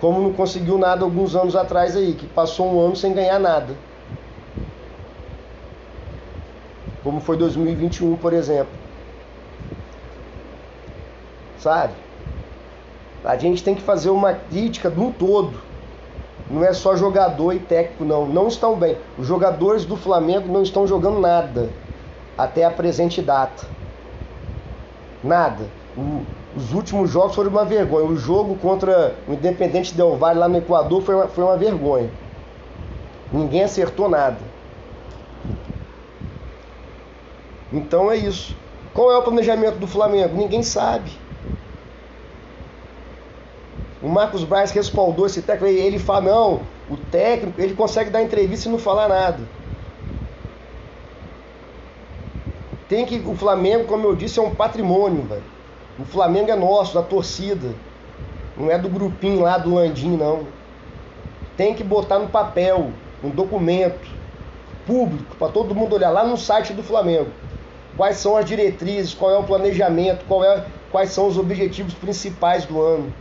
Como 0.00 0.20
não 0.20 0.32
conseguiu 0.32 0.78
nada 0.78 1.04
alguns 1.04 1.36
anos 1.36 1.54
atrás 1.54 1.96
aí, 1.96 2.14
que 2.14 2.26
passou 2.26 2.72
um 2.72 2.80
ano 2.80 2.96
sem 2.96 3.12
ganhar 3.12 3.38
nada. 3.38 3.74
Como 7.02 7.20
foi 7.20 7.36
2021, 7.36 8.16
por 8.16 8.32
exemplo. 8.32 8.72
Sabe? 11.58 11.92
A 13.24 13.36
gente 13.36 13.62
tem 13.62 13.74
que 13.74 13.82
fazer 13.82 14.10
uma 14.10 14.32
crítica 14.32 14.88
um 14.96 15.12
todo 15.12 15.70
não 16.50 16.64
é 16.64 16.72
só 16.72 16.96
jogador 16.96 17.52
e 17.52 17.60
técnico, 17.60 18.04
não. 18.04 18.26
Não 18.26 18.48
estão 18.48 18.74
bem. 18.74 18.96
Os 19.16 19.26
jogadores 19.26 19.84
do 19.84 19.96
Flamengo 19.96 20.52
não 20.52 20.62
estão 20.62 20.84
jogando 20.84 21.20
nada 21.20 21.70
até 22.36 22.64
a 22.64 22.70
presente 22.70 23.22
data. 23.22 23.64
Nada. 25.22 25.64
Os 26.56 26.72
últimos 26.72 27.10
jogos 27.10 27.34
foram 27.34 27.50
uma 27.50 27.64
vergonha. 27.64 28.06
O 28.06 28.16
jogo 28.16 28.56
contra 28.56 29.14
o 29.28 29.32
Independente 29.32 29.94
Del 29.94 30.16
Valle 30.16 30.38
lá 30.38 30.48
no 30.48 30.58
Equador 30.58 31.02
foi 31.02 31.14
uma, 31.14 31.28
foi 31.28 31.44
uma 31.44 31.56
vergonha. 31.56 32.10
Ninguém 33.32 33.62
acertou 33.62 34.08
nada. 34.08 34.38
Então 37.72 38.10
é 38.10 38.16
isso. 38.16 38.56
Qual 38.92 39.12
é 39.12 39.16
o 39.16 39.22
planejamento 39.22 39.78
do 39.78 39.86
Flamengo? 39.86 40.36
Ninguém 40.36 40.62
sabe. 40.62 41.12
O 44.02 44.08
Marcos 44.08 44.42
Braz 44.42 44.72
respaldou 44.72 45.26
esse 45.26 45.42
técnico. 45.42 45.66
Ele 45.66 45.98
fala: 45.98 46.22
não, 46.22 46.62
o 46.90 46.96
técnico 46.96 47.60
ele 47.60 47.74
consegue 47.74 48.10
dar 48.10 48.22
entrevista 48.22 48.68
e 48.68 48.72
não 48.72 48.78
falar 48.78 49.08
nada. 49.08 49.40
Tem 52.88 53.06
que 53.06 53.22
o 53.24 53.36
Flamengo, 53.36 53.84
como 53.84 54.04
eu 54.04 54.16
disse, 54.16 54.40
é 54.40 54.42
um 54.42 54.52
patrimônio, 54.52 55.22
velho. 55.22 55.59
O 56.00 56.04
Flamengo 56.04 56.50
é 56.50 56.56
nosso, 56.56 56.94
da 56.94 57.02
torcida. 57.02 57.74
Não 58.56 58.70
é 58.70 58.78
do 58.78 58.88
grupinho 58.88 59.42
lá 59.42 59.58
do 59.58 59.74
Landim, 59.74 60.16
não. 60.16 60.46
Tem 61.56 61.74
que 61.74 61.84
botar 61.84 62.18
no 62.18 62.28
papel, 62.28 62.90
um 63.22 63.28
documento 63.28 64.08
público 64.86 65.36
para 65.36 65.52
todo 65.52 65.74
mundo 65.74 65.94
olhar 65.94 66.10
lá 66.10 66.24
no 66.24 66.36
site 66.36 66.72
do 66.72 66.82
Flamengo. 66.82 67.30
Quais 67.96 68.16
são 68.16 68.36
as 68.36 68.44
diretrizes, 68.44 69.12
qual 69.12 69.30
é 69.30 69.38
o 69.38 69.44
planejamento, 69.44 70.24
qual 70.26 70.42
é, 70.42 70.64
quais 70.90 71.10
são 71.10 71.26
os 71.26 71.36
objetivos 71.36 71.92
principais 71.94 72.64
do 72.64 72.80
ano 72.80 73.12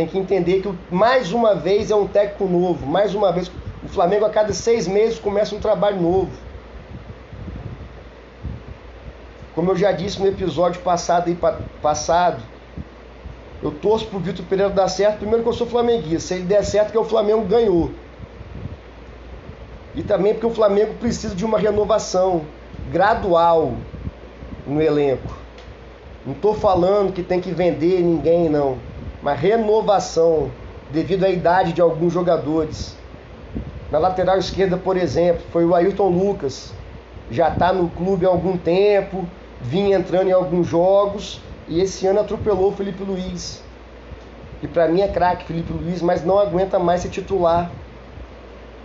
tem 0.00 0.06
que 0.06 0.18
entender 0.18 0.62
que 0.62 0.72
mais 0.90 1.30
uma 1.30 1.54
vez 1.54 1.90
é 1.90 1.94
um 1.94 2.06
técnico 2.06 2.46
novo, 2.46 2.86
mais 2.86 3.14
uma 3.14 3.30
vez 3.32 3.50
o 3.82 3.88
Flamengo 3.88 4.24
a 4.24 4.30
cada 4.30 4.50
seis 4.54 4.88
meses 4.88 5.18
começa 5.18 5.54
um 5.54 5.60
trabalho 5.60 6.00
novo. 6.00 6.30
Como 9.60 9.72
eu 9.72 9.76
já 9.76 9.92
disse 9.92 10.18
no 10.18 10.26
episódio 10.26 10.80
passado, 10.80 11.36
passado 11.82 12.42
eu 13.62 13.70
torço 13.70 14.06
pro 14.06 14.18
Vitor 14.18 14.42
Pereira 14.46 14.72
dar 14.72 14.88
certo, 14.88 15.18
primeiro 15.18 15.42
que 15.42 15.50
eu 15.50 15.52
sou 15.52 15.66
flamenguista, 15.66 16.28
se 16.28 16.34
ele 16.36 16.44
der 16.44 16.64
certo 16.64 16.90
que 16.90 16.96
o 16.96 17.04
Flamengo 17.04 17.44
ganhou. 17.44 17.90
E 19.94 20.02
também 20.02 20.32
porque 20.32 20.46
o 20.46 20.54
Flamengo 20.54 20.94
precisa 20.94 21.34
de 21.34 21.44
uma 21.44 21.58
renovação 21.58 22.46
gradual 22.90 23.74
no 24.66 24.80
elenco. 24.80 25.36
Não 26.24 26.32
estou 26.32 26.54
falando 26.54 27.12
que 27.12 27.22
tem 27.22 27.38
que 27.38 27.52
vender 27.52 28.00
ninguém, 28.00 28.48
não 28.48 28.78
uma 29.20 29.34
renovação 29.34 30.50
devido 30.90 31.24
à 31.24 31.28
idade 31.28 31.74
de 31.74 31.82
alguns 31.82 32.14
jogadores. 32.14 32.96
Na 33.90 33.98
lateral 33.98 34.38
esquerda, 34.38 34.78
por 34.78 34.96
exemplo, 34.96 35.42
foi 35.52 35.66
o 35.66 35.74
Ailton 35.74 36.08
Lucas. 36.08 36.72
Já 37.30 37.50
está 37.50 37.74
no 37.74 37.90
clube 37.90 38.24
há 38.24 38.30
algum 38.30 38.56
tempo, 38.56 39.28
vinha 39.60 39.96
entrando 39.96 40.28
em 40.28 40.32
alguns 40.32 40.66
jogos 40.66 41.40
e 41.68 41.80
esse 41.80 42.06
ano 42.06 42.20
atropelou 42.20 42.70
o 42.70 42.72
Felipe 42.72 43.02
Luiz. 43.04 43.62
E 44.62 44.66
para 44.66 44.88
mim 44.88 45.00
é 45.00 45.08
craque 45.08 45.44
Felipe 45.44 45.72
Luiz, 45.72 46.02
mas 46.02 46.24
não 46.24 46.38
aguenta 46.38 46.78
mais 46.78 47.00
ser 47.00 47.08
titular. 47.08 47.70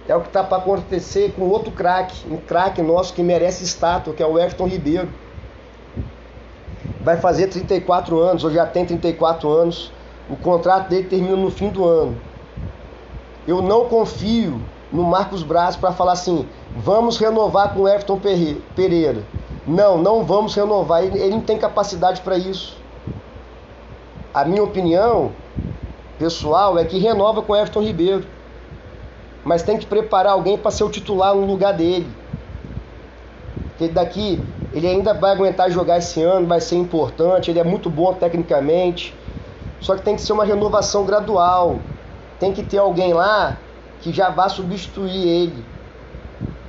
É 0.07 0.15
o 0.15 0.21
que 0.21 0.27
está 0.27 0.43
para 0.43 0.59
acontecer 0.59 1.33
com 1.35 1.43
outro 1.43 1.71
craque, 1.71 2.15
um 2.29 2.37
craque 2.37 2.81
nosso 2.81 3.13
que 3.13 3.23
merece 3.23 3.63
estátua, 3.63 4.13
que 4.13 4.21
é 4.21 4.25
o 4.25 4.37
Everton 4.37 4.67
Ribeiro. 4.67 5.09
Vai 7.01 7.17
fazer 7.17 7.47
34 7.47 8.19
anos, 8.19 8.43
ou 8.43 8.51
já 8.51 8.65
tem 8.65 8.85
34 8.85 9.49
anos. 9.49 9.91
O 10.29 10.35
contrato 10.35 10.89
dele 10.89 11.07
termina 11.07 11.35
no 11.35 11.49
fim 11.49 11.69
do 11.69 11.83
ano. 11.83 12.15
Eu 13.47 13.61
não 13.61 13.85
confio 13.85 14.61
no 14.91 15.03
Marcos 15.03 15.43
Braz 15.43 15.75
para 15.75 15.91
falar 15.91 16.13
assim: 16.13 16.47
vamos 16.75 17.17
renovar 17.17 17.73
com 17.73 17.81
o 17.81 17.87
Everton 17.87 18.19
Pereira. 18.75 19.23
Não, 19.67 19.97
não 19.97 20.23
vamos 20.23 20.55
renovar. 20.55 21.03
Ele, 21.03 21.29
não 21.29 21.41
tem 21.41 21.57
capacidade 21.57 22.21
para 22.21 22.37
isso. 22.37 22.77
A 24.33 24.45
minha 24.45 24.63
opinião 24.63 25.31
pessoal 26.19 26.77
é 26.77 26.85
que 26.85 26.97
renova 26.97 27.41
com 27.41 27.55
Everton 27.55 27.81
Ribeiro. 27.81 28.25
Mas 29.43 29.63
tem 29.63 29.77
que 29.77 29.85
preparar 29.85 30.33
alguém 30.33 30.57
para 30.57 30.71
ser 30.71 30.83
o 30.83 30.89
titular 30.89 31.35
no 31.35 31.45
lugar 31.45 31.73
dele. 31.73 32.07
Porque 33.69 33.87
daqui 33.87 34.41
ele 34.73 34.87
ainda 34.87 35.13
vai 35.13 35.31
aguentar 35.31 35.69
jogar 35.69 35.97
esse 35.97 36.21
ano, 36.21 36.47
vai 36.47 36.59
ser 36.61 36.75
importante, 36.75 37.49
ele 37.49 37.59
é 37.59 37.63
muito 37.63 37.89
bom 37.89 38.13
tecnicamente 38.13 39.13
só 39.85 39.95
que 39.95 40.01
tem 40.01 40.15
que 40.15 40.21
ser 40.21 40.33
uma 40.33 40.43
renovação 40.43 41.05
gradual. 41.05 41.79
Tem 42.39 42.51
que 42.51 42.63
ter 42.63 42.79
alguém 42.79 43.13
lá 43.13 43.57
que 44.01 44.11
já 44.11 44.29
vá 44.29 44.49
substituir 44.49 45.27
ele 45.27 45.65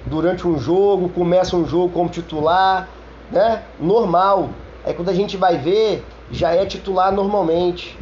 durante 0.06 0.46
um 0.46 0.58
jogo, 0.58 1.08
começa 1.08 1.56
um 1.56 1.66
jogo 1.66 1.92
como 1.92 2.08
titular, 2.08 2.88
né? 3.30 3.62
Normal. 3.78 4.50
Aí 4.84 4.94
quando 4.94 5.08
a 5.08 5.14
gente 5.14 5.36
vai 5.36 5.58
ver, 5.58 6.04
já 6.30 6.52
é 6.52 6.64
titular 6.64 7.12
normalmente. 7.12 7.98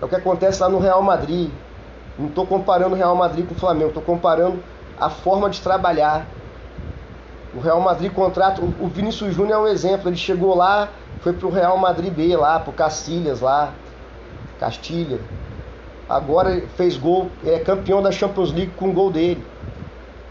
É 0.00 0.04
o 0.04 0.08
que 0.08 0.16
acontece 0.16 0.62
lá 0.62 0.68
no 0.68 0.78
Real 0.78 1.02
Madrid. 1.02 1.50
Não 2.18 2.28
estou 2.28 2.46
comparando 2.46 2.94
o 2.94 2.98
Real 2.98 3.14
Madrid 3.14 3.46
com 3.46 3.54
o 3.54 3.58
Flamengo, 3.58 3.88
estou 3.88 4.02
comparando 4.02 4.62
a 4.98 5.10
forma 5.10 5.48
de 5.50 5.60
trabalhar. 5.60 6.26
O 7.54 7.60
Real 7.60 7.80
Madrid 7.80 8.12
contrata. 8.12 8.62
O 8.62 8.88
Vinícius 8.88 9.34
Júnior 9.34 9.58
é 9.58 9.62
um 9.62 9.66
exemplo. 9.66 10.08
Ele 10.08 10.16
chegou 10.16 10.54
lá, 10.54 10.88
foi 11.20 11.32
pro 11.32 11.50
Real 11.50 11.76
Madrid 11.76 12.12
B 12.12 12.36
lá, 12.36 12.58
pro 12.60 12.72
Castilhas 12.72 13.40
lá, 13.40 13.72
Castilha. 14.58 15.20
Agora 16.08 16.62
fez 16.76 16.96
gol, 16.96 17.30
é 17.44 17.58
campeão 17.58 18.02
da 18.02 18.10
Champions 18.10 18.52
League 18.52 18.72
com 18.76 18.88
o 18.88 18.92
gol 18.92 19.10
dele. 19.10 19.44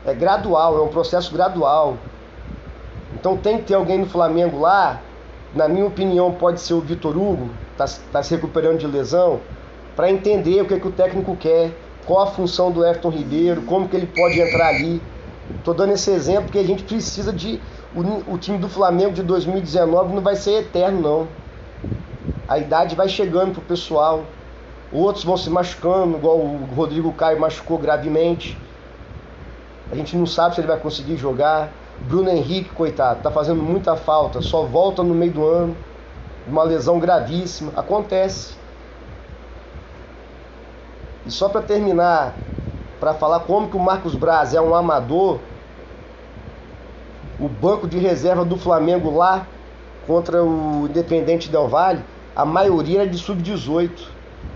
É 0.10 0.14
gradual, 0.14 0.78
é 0.78 0.82
um 0.82 0.88
processo 0.88 1.34
gradual. 1.34 1.98
Então 3.14 3.38
tem 3.38 3.58
que 3.58 3.64
ter 3.64 3.74
alguém 3.74 3.98
no 4.00 4.06
Flamengo 4.06 4.60
lá, 4.60 5.02
na 5.54 5.68
minha 5.68 5.86
opinião 5.86 6.32
pode 6.32 6.62
ser 6.62 6.74
o 6.74 6.82
Vitor 6.82 7.18
Hugo, 7.18 7.50
está 7.72 7.86
tá 8.12 8.24
se 8.24 8.36
recuperando 8.36 8.78
de 8.78 8.88
lesão, 8.88 9.40
para 9.96 10.10
entender 10.10 10.62
o 10.62 10.66
que, 10.66 10.76
é 10.76 10.80
que 10.80 10.88
o 10.88 10.92
técnico 10.92 11.36
quer, 11.36 11.72
qual 12.06 12.24
a 12.24 12.28
função 12.28 12.72
do 12.72 12.86
Everton 12.86 13.10
Ribeiro, 13.10 13.64
como 13.64 13.90
que 13.90 13.96
ele 13.96 14.08
pode 14.08 14.40
entrar 14.40 14.68
ali. 14.68 15.02
Estou 15.58 15.74
dando 15.74 15.94
esse 15.94 16.12
exemplo 16.12 16.44
porque 16.44 16.60
a 16.60 16.64
gente 16.64 16.84
precisa 16.84 17.34
de. 17.34 17.60
O, 17.96 18.34
o 18.34 18.38
time 18.38 18.60
do 18.60 18.70
Flamengo 18.70 19.14
de 19.14 19.24
2019 19.24 20.14
não 20.14 20.22
vai 20.22 20.36
ser 20.36 20.60
eterno, 20.60 21.02
não. 21.02 21.28
A 22.48 22.60
idade 22.60 22.96
vai 22.96 23.10
chegando 23.10 23.54
pro 23.54 23.62
pessoal. 23.62 24.24
Outros 24.92 25.24
vão 25.24 25.38
se 25.38 25.50
machucando, 25.50 26.18
igual 26.18 26.38
o 26.38 26.68
Rodrigo 26.76 27.12
Caio 27.14 27.40
machucou 27.40 27.78
gravemente. 27.78 28.58
A 29.92 29.96
gente 29.96 30.16
não 30.16 30.26
sabe 30.26 30.56
se 30.56 30.62
ele 30.62 30.68
vai 30.68 30.78
conseguir 30.78 31.18
jogar. 31.18 31.72
Bruno 32.02 32.30
Henrique, 32.30 32.70
coitado, 32.70 33.22
tá 33.22 33.30
fazendo 33.30 33.62
muita 33.62 33.96
falta, 33.96 34.42
só 34.42 34.64
volta 34.64 35.04
no 35.04 35.14
meio 35.14 35.32
do 35.34 35.46
ano. 35.46 35.76
Uma 36.48 36.64
lesão 36.64 37.00
gravíssima. 37.00 37.72
Acontece. 37.76 38.54
E 41.26 41.32
só 41.32 41.50
para 41.50 41.62
terminar, 41.62 42.36
para 43.00 43.14
falar 43.14 43.42
como 43.42 43.70
que 43.70 43.76
o 43.76 43.80
Marcos 43.80 44.16
Braz 44.16 44.54
é 44.54 44.62
um 44.62 44.74
amador, 44.74 45.40
o 47.40 47.48
banco 47.48 47.88
de 47.88 47.98
reserva 47.98 48.44
do 48.44 48.58
Flamengo 48.58 49.16
lá 49.16 49.46
contra 50.06 50.44
o 50.44 50.88
Independente 50.88 51.50
Del 51.50 51.68
Valle, 51.68 52.04
a 52.36 52.46
maioria 52.46 53.04
é 53.04 53.06
de 53.06 53.18
sub-18. 53.18 53.92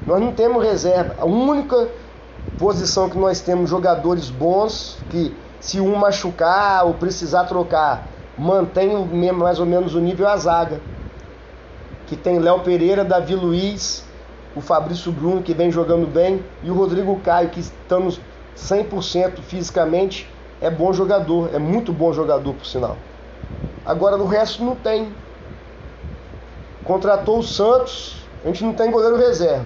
Nós 0.06 0.20
não 0.20 0.34
temos 0.34 0.64
reserva. 0.64 1.16
A 1.20 1.26
única 1.26 1.90
posição 2.58 3.10
que 3.10 3.18
nós 3.18 3.42
temos 3.42 3.70
jogadores 3.70 4.30
bons 4.30 4.98
que 5.10 5.36
se 5.60 5.80
um 5.80 5.96
machucar 5.96 6.86
ou 6.86 6.94
precisar 6.94 7.46
trocar, 7.46 8.08
mantém 8.38 8.94
mais 9.34 9.60
ou 9.60 9.66
menos 9.66 9.96
o 9.96 10.00
nível 10.00 10.28
a 10.28 10.36
zaga. 10.36 10.82
Que 12.08 12.18
tem 12.18 12.40
Léo 12.40 12.60
Pereira, 12.60 13.04
Davi 13.04 13.34
Luiz, 13.34 14.04
o 14.56 14.62
Fabrício 14.62 15.12
Bruno, 15.12 15.42
que 15.42 15.54
vem 15.54 15.72
jogando 15.72 16.06
bem, 16.06 16.44
e 16.62 16.70
o 16.70 16.74
Rodrigo 16.74 17.20
Caio, 17.22 17.50
que 17.50 17.62
estamos 17.62 18.20
100% 18.58 19.40
fisicamente, 19.42 20.30
é 20.62 20.70
bom 20.70 20.94
jogador, 20.94 21.50
é 21.54 21.60
muito 21.60 21.92
bom 21.92 22.14
jogador, 22.14 22.54
por 22.54 22.66
sinal. 22.66 22.98
Agora, 23.86 24.18
no 24.18 24.26
resto 24.26 24.64
não 24.64 24.76
tem. 24.76 25.12
Contratou 26.84 27.40
o 27.40 27.44
Santos, 27.44 28.26
a 28.44 28.48
gente 28.48 28.64
não 28.64 28.74
tem 28.74 28.92
goleiro 28.92 29.18
reserva. 29.18 29.66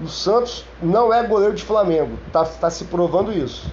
O 0.00 0.06
Santos 0.06 0.64
não 0.80 1.12
é 1.12 1.26
goleiro 1.26 1.54
de 1.54 1.64
Flamengo, 1.64 2.18
está 2.26 2.44
tá 2.44 2.70
se 2.70 2.84
provando 2.84 3.32
isso. 3.32 3.72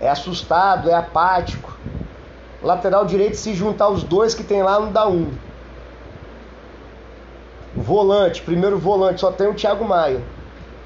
É 0.00 0.08
assustado, 0.08 0.90
é 0.90 0.94
apático. 0.94 1.76
Lateral 2.62 3.06
direito, 3.06 3.36
se 3.36 3.54
juntar 3.54 3.88
os 3.88 4.02
dois 4.02 4.34
que 4.34 4.44
tem 4.44 4.62
lá, 4.62 4.78
não 4.78 4.92
dá 4.92 5.08
um. 5.08 5.30
Volante, 7.74 8.42
primeiro 8.42 8.78
volante, 8.78 9.20
só 9.20 9.32
tem 9.32 9.46
o 9.46 9.54
Thiago 9.54 9.84
Maia. 9.84 10.22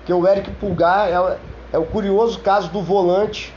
Que 0.07 0.13
o 0.13 0.27
Eric 0.27 0.51
Pulgar 0.53 1.09
é, 1.09 1.39
é 1.73 1.79
o 1.79 1.85
curioso 1.85 2.39
caso 2.41 2.69
do 2.71 2.83
volante 2.83 3.53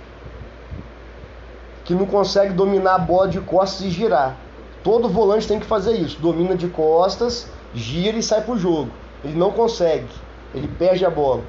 que 1.84 1.94
não 1.94 2.08
consegue 2.08 2.54
dominar 2.54 2.96
a 2.96 3.00
bola 3.00 3.28
de 3.28 3.40
costas 3.40 3.86
e 3.86 3.90
girar. 3.92 4.36
Todo 4.84 5.08
volante 5.08 5.48
tem 5.48 5.60
que 5.60 5.66
fazer 5.66 5.94
isso. 5.94 6.20
Domina 6.20 6.56
de 6.56 6.68
costas, 6.68 7.48
gira 7.74 8.18
e 8.18 8.24
sai 8.24 8.42
pro 8.42 8.58
jogo. 8.58 8.90
Ele 9.24 9.38
não 9.38 9.52
consegue. 9.52 10.08
Ele 10.56 10.70
perde 10.70 11.06
a 11.06 11.10
bola. 11.10 11.44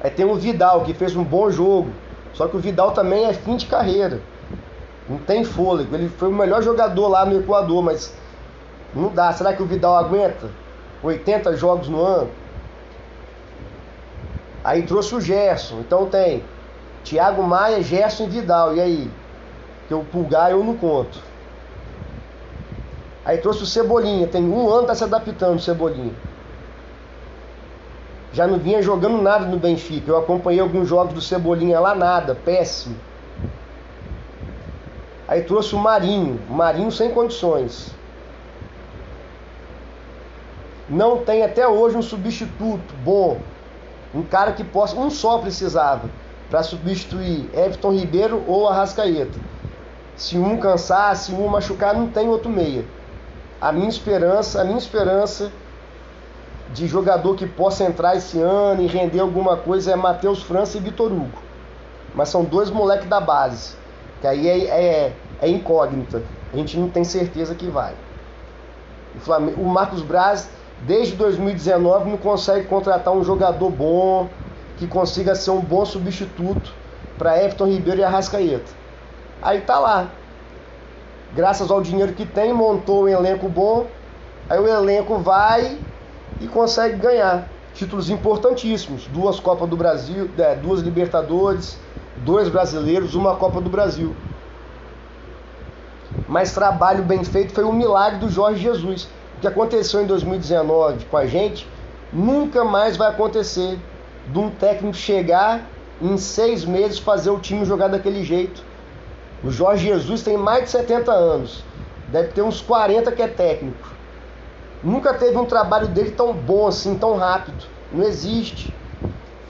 Aí 0.00 0.10
tem 0.10 0.24
o 0.24 0.34
Vidal, 0.34 0.82
que 0.82 0.94
fez 0.94 1.14
um 1.14 1.22
bom 1.22 1.50
jogo. 1.50 1.90
Só 2.32 2.48
que 2.48 2.56
o 2.56 2.60
Vidal 2.60 2.92
também 2.92 3.26
é 3.26 3.34
fim 3.34 3.56
de 3.56 3.66
carreira. 3.66 4.20
Não 5.06 5.18
tem 5.18 5.44
fôlego. 5.44 5.94
Ele 5.94 6.08
foi 6.08 6.28
o 6.28 6.32
melhor 6.32 6.62
jogador 6.62 7.08
lá 7.08 7.26
no 7.26 7.38
Equador, 7.38 7.82
mas 7.82 8.14
não 8.94 9.08
dá. 9.10 9.30
Será 9.32 9.52
que 9.52 9.62
o 9.62 9.66
Vidal 9.66 9.96
aguenta 9.96 10.48
80 11.02 11.54
jogos 11.56 11.88
no 11.88 12.02
ano? 12.02 12.30
Aí 14.64 14.82
trouxe 14.84 15.14
o 15.14 15.20
Gerson. 15.20 15.80
Então 15.80 16.06
tem 16.06 16.42
Thiago 17.04 17.42
Maia, 17.42 17.82
Gerson 17.82 18.24
e 18.24 18.28
Vidal. 18.28 18.74
E 18.74 18.80
aí? 18.80 19.10
Que 19.86 19.92
o 19.92 20.02
Pulgar 20.04 20.50
eu 20.50 20.64
não 20.64 20.76
conto. 20.76 21.18
Aí 23.22 23.36
trouxe 23.36 23.64
o 23.64 23.66
Cebolinha. 23.66 24.26
Tem 24.26 24.42
um 24.42 24.70
ano 24.70 24.86
tá 24.86 24.94
se 24.94 25.04
adaptando 25.04 25.56
o 25.56 25.60
Cebolinha 25.60 26.27
já 28.32 28.46
não 28.46 28.58
vinha 28.58 28.82
jogando 28.82 29.20
nada 29.22 29.46
no 29.46 29.58
Benfica. 29.58 30.10
Eu 30.10 30.18
acompanhei 30.18 30.60
alguns 30.60 30.88
jogos 30.88 31.14
do 31.14 31.20
Cebolinha 31.20 31.80
lá, 31.80 31.94
nada, 31.94 32.34
péssimo. 32.34 32.96
Aí 35.26 35.42
trouxe 35.42 35.74
o 35.74 35.78
Marinho, 35.78 36.40
Marinho 36.48 36.90
sem 36.90 37.10
condições. 37.10 37.94
Não 40.88 41.18
tem 41.18 41.42
até 41.42 41.68
hoje 41.68 41.96
um 41.96 42.02
substituto 42.02 42.94
bom, 43.04 43.38
um 44.14 44.22
cara 44.22 44.52
que 44.52 44.64
possa, 44.64 44.96
um 44.96 45.10
só 45.10 45.38
precisava 45.38 46.08
para 46.48 46.62
substituir 46.62 47.50
Everton 47.52 47.92
Ribeiro 47.92 48.42
ou 48.46 48.66
Arrascaeta. 48.68 49.38
Se 50.16 50.38
um 50.38 50.56
cansar, 50.56 51.14
se 51.14 51.30
um 51.30 51.46
machucar, 51.46 51.94
não 51.94 52.08
tem 52.08 52.26
outro 52.28 52.50
meia. 52.50 52.84
A 53.60 53.70
minha 53.70 53.88
esperança, 53.88 54.62
a 54.62 54.64
minha 54.64 54.78
esperança 54.78 55.52
de 56.72 56.86
jogador 56.86 57.34
que 57.34 57.46
possa 57.46 57.84
entrar 57.84 58.16
esse 58.16 58.38
ano 58.40 58.82
e 58.82 58.86
render 58.86 59.20
alguma 59.20 59.56
coisa 59.56 59.92
é 59.92 59.96
Matheus 59.96 60.42
França 60.42 60.76
e 60.76 60.80
Vitor 60.80 61.10
Hugo. 61.10 61.38
Mas 62.14 62.28
são 62.28 62.44
dois 62.44 62.70
moleques 62.70 63.08
da 63.08 63.20
base, 63.20 63.74
que 64.20 64.26
aí 64.26 64.48
é, 64.48 64.64
é, 64.64 65.12
é, 65.40 65.48
incógnita. 65.48 66.22
A 66.52 66.56
gente 66.56 66.78
não 66.78 66.88
tem 66.88 67.04
certeza 67.04 67.54
que 67.54 67.66
vai. 67.66 67.94
O, 69.16 69.20
Flamengo, 69.20 69.60
o 69.60 69.66
Marcos 69.66 70.02
Braz, 70.02 70.48
desde 70.82 71.16
2019, 71.16 72.10
não 72.10 72.16
consegue 72.18 72.66
contratar 72.66 73.14
um 73.14 73.24
jogador 73.24 73.70
bom, 73.70 74.28
que 74.76 74.86
consiga 74.86 75.34
ser 75.34 75.50
um 75.50 75.60
bom 75.60 75.84
substituto 75.84 76.72
para 77.16 77.36
Everton 77.36 77.66
Ribeiro 77.66 78.00
e 78.00 78.04
Arrascaeta. 78.04 78.70
Aí 79.42 79.60
tá 79.60 79.78
lá. 79.78 80.08
Graças 81.34 81.70
ao 81.70 81.80
dinheiro 81.80 82.12
que 82.12 82.24
tem, 82.24 82.52
montou 82.52 83.04
um 83.04 83.08
elenco 83.08 83.48
bom. 83.48 83.86
Aí 84.48 84.58
o 84.58 84.66
elenco 84.66 85.18
vai 85.18 85.78
e 86.40 86.46
consegue 86.46 86.96
ganhar 86.96 87.48
títulos 87.74 88.10
importantíssimos, 88.10 89.06
duas 89.06 89.38
Copas 89.38 89.68
do 89.68 89.76
Brasil, 89.76 90.30
é, 90.38 90.54
duas 90.54 90.80
Libertadores, 90.80 91.78
dois 92.18 92.48
brasileiros, 92.48 93.14
uma 93.14 93.36
Copa 93.36 93.60
do 93.60 93.70
Brasil. 93.70 94.14
Mas 96.28 96.52
trabalho 96.52 97.02
bem 97.02 97.24
feito 97.24 97.52
foi 97.52 97.64
um 97.64 97.72
milagre 97.72 98.18
do 98.18 98.28
Jorge 98.28 98.62
Jesus. 98.62 99.04
O 99.36 99.40
que 99.40 99.46
aconteceu 99.46 100.02
em 100.02 100.06
2019 100.06 101.06
com 101.06 101.16
a 101.16 101.26
gente 101.26 101.66
nunca 102.12 102.64
mais 102.64 102.96
vai 102.96 103.08
acontecer 103.08 103.78
de 104.26 104.38
um 104.38 104.50
técnico 104.50 104.96
chegar 104.96 105.66
em 106.00 106.16
seis 106.16 106.64
meses 106.64 106.98
fazer 106.98 107.30
o 107.30 107.38
time 107.38 107.64
jogar 107.64 107.88
daquele 107.88 108.24
jeito. 108.24 108.62
O 109.42 109.50
Jorge 109.50 109.86
Jesus 109.86 110.22
tem 110.22 110.36
mais 110.36 110.64
de 110.64 110.70
70 110.70 111.12
anos, 111.12 111.64
deve 112.08 112.28
ter 112.32 112.42
uns 112.42 112.60
40 112.60 113.12
que 113.12 113.22
é 113.22 113.28
técnico. 113.28 113.97
Nunca 114.82 115.14
teve 115.14 115.36
um 115.36 115.44
trabalho 115.44 115.88
dele 115.88 116.12
tão 116.12 116.32
bom 116.32 116.66
assim, 116.66 116.96
tão 116.96 117.16
rápido. 117.16 117.64
Não 117.92 118.04
existe. 118.04 118.72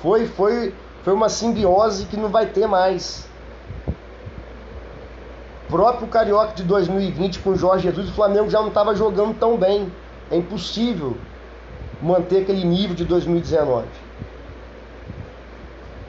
Foi, 0.01 0.27
foi, 0.27 0.75
foi 1.03 1.13
uma 1.13 1.29
simbiose 1.29 2.07
que 2.07 2.17
não 2.17 2.29
vai 2.29 2.47
ter 2.47 2.67
mais. 2.67 3.29
O 5.67 5.71
próprio 5.71 6.09
Carioca 6.09 6.55
de 6.55 6.63
2020 6.63 7.41
com 7.41 7.51
o 7.51 7.57
Jorge 7.57 7.85
Jesus, 7.85 8.09
o 8.09 8.15
Flamengo 8.15 8.49
já 8.49 8.61
não 8.61 8.69
estava 8.69 8.95
jogando 8.95 9.39
tão 9.39 9.57
bem. 9.57 9.93
É 10.31 10.37
impossível 10.37 11.17
manter 12.01 12.43
aquele 12.43 12.65
nível 12.65 12.95
de 12.95 13.05
2019. 13.05 13.87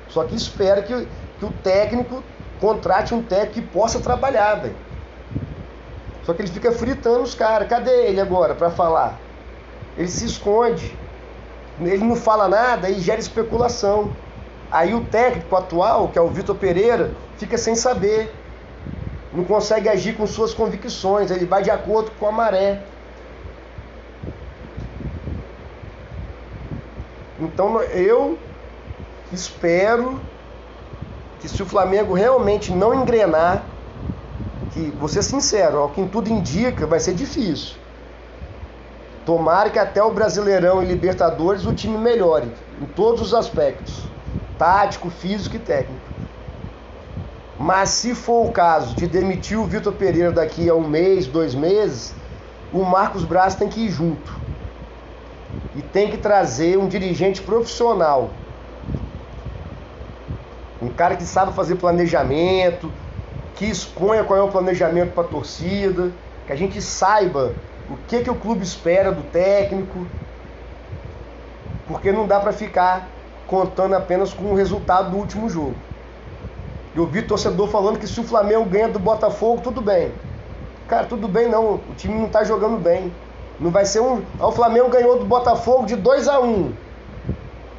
Só 0.07 0.23
que 0.23 0.35
espera 0.35 0.81
que, 0.81 1.07
que 1.39 1.45
o 1.45 1.51
técnico 1.63 2.23
contrate 2.59 3.13
um 3.13 3.21
técnico 3.21 3.53
que 3.53 3.61
possa 3.61 3.99
trabalhar, 3.99 4.55
velho. 4.55 4.75
Só 6.29 6.33
que 6.35 6.43
ele 6.43 6.51
fica 6.51 6.71
fritando 6.71 7.23
os 7.23 7.33
caras. 7.33 7.67
Cadê 7.67 8.05
ele 8.05 8.21
agora 8.21 8.53
para 8.53 8.69
falar? 8.69 9.19
Ele 9.97 10.07
se 10.07 10.25
esconde. 10.25 10.95
Ele 11.81 12.03
não 12.03 12.15
fala 12.15 12.47
nada 12.47 12.87
e 12.87 12.99
gera 12.99 13.19
especulação. 13.19 14.11
Aí 14.69 14.93
o 14.93 15.03
técnico 15.05 15.55
atual, 15.55 16.07
que 16.09 16.19
é 16.19 16.21
o 16.21 16.27
Vitor 16.27 16.55
Pereira, 16.55 17.15
fica 17.39 17.57
sem 17.57 17.73
saber. 17.73 18.31
Não 19.33 19.43
consegue 19.43 19.89
agir 19.89 20.15
com 20.15 20.27
suas 20.27 20.53
convicções. 20.53 21.31
Ele 21.31 21.47
vai 21.47 21.63
de 21.63 21.71
acordo 21.71 22.11
com 22.19 22.27
a 22.27 22.31
maré. 22.31 22.83
Então 27.39 27.81
eu 27.81 28.37
espero 29.33 30.21
que 31.41 31.49
se 31.49 31.63
o 31.63 31.65
Flamengo 31.65 32.13
realmente 32.13 32.71
não 32.71 32.93
engrenar 32.93 33.63
que, 34.79 34.97
vou 34.97 35.09
ser 35.09 35.23
sincero, 35.23 35.79
ao 35.79 35.89
que 35.89 36.05
tudo 36.07 36.29
indica, 36.29 36.87
vai 36.87 36.99
ser 36.99 37.13
difícil. 37.13 37.75
Tomara 39.25 39.69
que 39.69 39.77
até 39.77 40.01
o 40.01 40.11
Brasileirão 40.11 40.81
e 40.81 40.85
Libertadores 40.85 41.65
o 41.65 41.73
time 41.73 41.97
melhore, 41.97 42.51
em 42.81 42.85
todos 42.85 43.21
os 43.21 43.33
aspectos. 43.33 44.07
tático, 44.57 45.09
físico 45.09 45.55
e 45.55 45.59
técnico. 45.59 46.01
Mas 47.57 47.89
se 47.89 48.13
for 48.13 48.45
o 48.45 48.51
caso 48.51 48.93
de 48.93 49.07
demitir 49.07 49.57
o 49.57 49.65
Vitor 49.65 49.93
Pereira 49.93 50.33
daqui 50.33 50.69
a 50.69 50.75
um 50.75 50.85
mês, 50.85 51.27
dois 51.27 51.55
meses, 51.55 52.13
o 52.73 52.83
Marcos 52.83 53.23
Braz 53.23 53.55
tem 53.55 53.69
que 53.69 53.85
ir 53.85 53.89
junto. 53.89 54.37
E 55.77 55.81
tem 55.81 56.11
que 56.11 56.17
trazer 56.17 56.77
um 56.77 56.89
dirigente 56.89 57.41
profissional. 57.41 58.31
Um 60.81 60.89
cara 60.89 61.15
que 61.15 61.23
sabe 61.23 61.53
fazer 61.53 61.75
planejamento, 61.75 62.91
que 63.59 63.65
exponha 63.65 64.23
qual 64.23 64.39
é 64.39 64.41
o 64.41 64.47
planejamento 64.47 65.11
para 65.11 65.25
a 65.25 65.27
torcida, 65.27 66.13
que 66.47 66.53
a 66.53 66.55
gente 66.55 66.81
saiba 66.81 67.53
o 67.89 67.97
que, 68.07 68.21
que 68.21 68.29
o 68.29 68.35
clube 68.35 68.63
espera 68.63 69.11
do 69.11 69.21
técnico, 69.21 70.07
porque 71.85 72.09
não 72.09 72.25
dá 72.25 72.39
para 72.39 72.53
ficar 72.53 73.09
contando 73.47 73.95
apenas 73.95 74.33
com 74.33 74.45
o 74.45 74.55
resultado 74.55 75.11
do 75.11 75.17
último 75.17 75.49
jogo. 75.49 75.75
Eu 76.95 77.05
vi 77.05 77.21
torcedor 77.21 77.67
falando 77.67 77.99
que 77.99 78.07
se 78.07 78.17
o 78.21 78.23
Flamengo 78.23 78.63
ganha 78.63 78.87
do 78.87 78.97
Botafogo, 78.97 79.61
tudo 79.61 79.81
bem. 79.81 80.13
Cara, 80.87 81.05
tudo 81.05 81.27
bem 81.27 81.49
não, 81.49 81.73
o 81.75 81.93
time 81.97 82.13
não 82.13 82.27
está 82.27 82.45
jogando 82.45 82.77
bem. 82.77 83.13
Não 83.59 83.71
vai 83.71 83.85
ser 83.85 83.99
um. 83.99 84.23
Ah, 84.39 84.47
o 84.47 84.53
Flamengo 84.53 84.87
ganhou 84.87 85.19
do 85.19 85.25
Botafogo 85.25 85.85
de 85.85 85.97
2 85.97 86.29
a 86.29 86.39
1 86.39 86.45
um. 86.45 86.73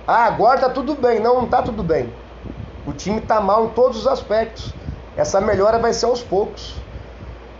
Ah, 0.07 0.27
agora 0.27 0.61
tá 0.61 0.69
tudo 0.69 0.95
bem. 0.95 1.21
Não, 1.21 1.37
não 1.37 1.47
tá 1.47 1.62
tudo 1.62 1.83
bem. 1.83 2.12
O 2.87 2.93
time 2.93 3.23
tá 3.23 3.40
mal 3.40 3.64
em 3.64 3.69
todos 3.71 4.01
os 4.01 4.07
aspectos. 4.07 4.75
Essa 5.16 5.40
melhora 5.40 5.79
vai 5.79 5.92
ser 5.92 6.07
aos 6.07 6.23
poucos. 6.23 6.77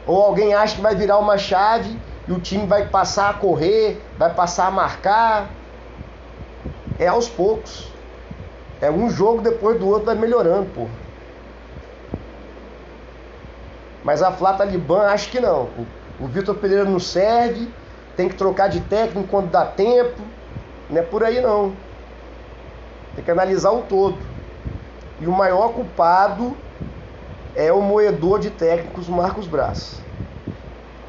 Ou 0.07 0.23
alguém 0.23 0.55
acha 0.55 0.77
que 0.77 0.81
vai 0.81 0.95
virar 0.95 1.19
uma 1.19 1.37
chave 1.37 1.99
e 2.27 2.33
o 2.33 2.41
time 2.41 2.67
vai 2.67 2.89
passar 2.89 3.31
a 3.31 3.35
correr, 3.35 4.03
vai 4.17 4.33
passar 4.33 4.67
a 4.67 4.71
marcar. 4.71 5.51
É 6.99 7.09
aos 7.09 7.29
poucos. 7.29 7.91
É 8.81 8.91
um 8.91 9.11
jogo 9.11 9.43
depois 9.43 9.79
do 9.79 9.89
outro 9.89 10.07
vai 10.07 10.15
melhorando, 10.15 10.71
pô. 10.75 10.87
Mas 14.03 14.23
a 14.23 14.33
Flá 14.33 14.55
Talibã 14.55 15.03
acho 15.09 15.31
que 15.31 15.41
não. 15.41 15.69
O 16.19 16.27
Vitor 16.27 16.55
Pereira 16.55 16.85
não 16.85 16.99
serve, 16.99 17.71
tem 18.17 18.29
que 18.29 18.35
trocar 18.35 18.69
de 18.69 18.81
técnico 18.81 19.29
quando 19.29 19.51
dá 19.51 19.65
tempo. 19.67 20.21
Não 20.89 20.99
é 20.99 21.03
por 21.03 21.23
aí 21.23 21.41
não. 21.41 21.75
Tem 23.15 23.25
que 23.25 23.31
analisar 23.31 23.71
o 23.71 23.83
todo. 23.83 24.19
E 25.21 25.27
o 25.27 25.33
maior 25.33 25.73
culpado 25.73 26.57
é 27.55 27.73
o 27.73 27.81
moedor 27.81 28.39
de 28.39 28.51
técnicos 28.51 29.09
Marcos 29.09 29.47
Braz. 29.47 30.01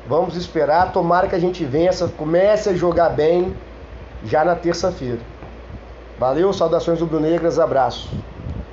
Vamos 0.07 0.35
esperar, 0.35 0.91
tomara 0.91 1.27
que 1.27 1.35
a 1.35 1.39
gente 1.39 1.63
vença, 1.63 2.07
comece 2.07 2.69
a 2.69 2.73
jogar 2.73 3.09
bem 3.09 3.55
já 4.25 4.43
na 4.43 4.55
terça-feira. 4.55 5.19
Valeu, 6.19 6.51
saudações 6.53 6.99
rubro-negras, 6.99 7.59
abraço. 7.59 8.09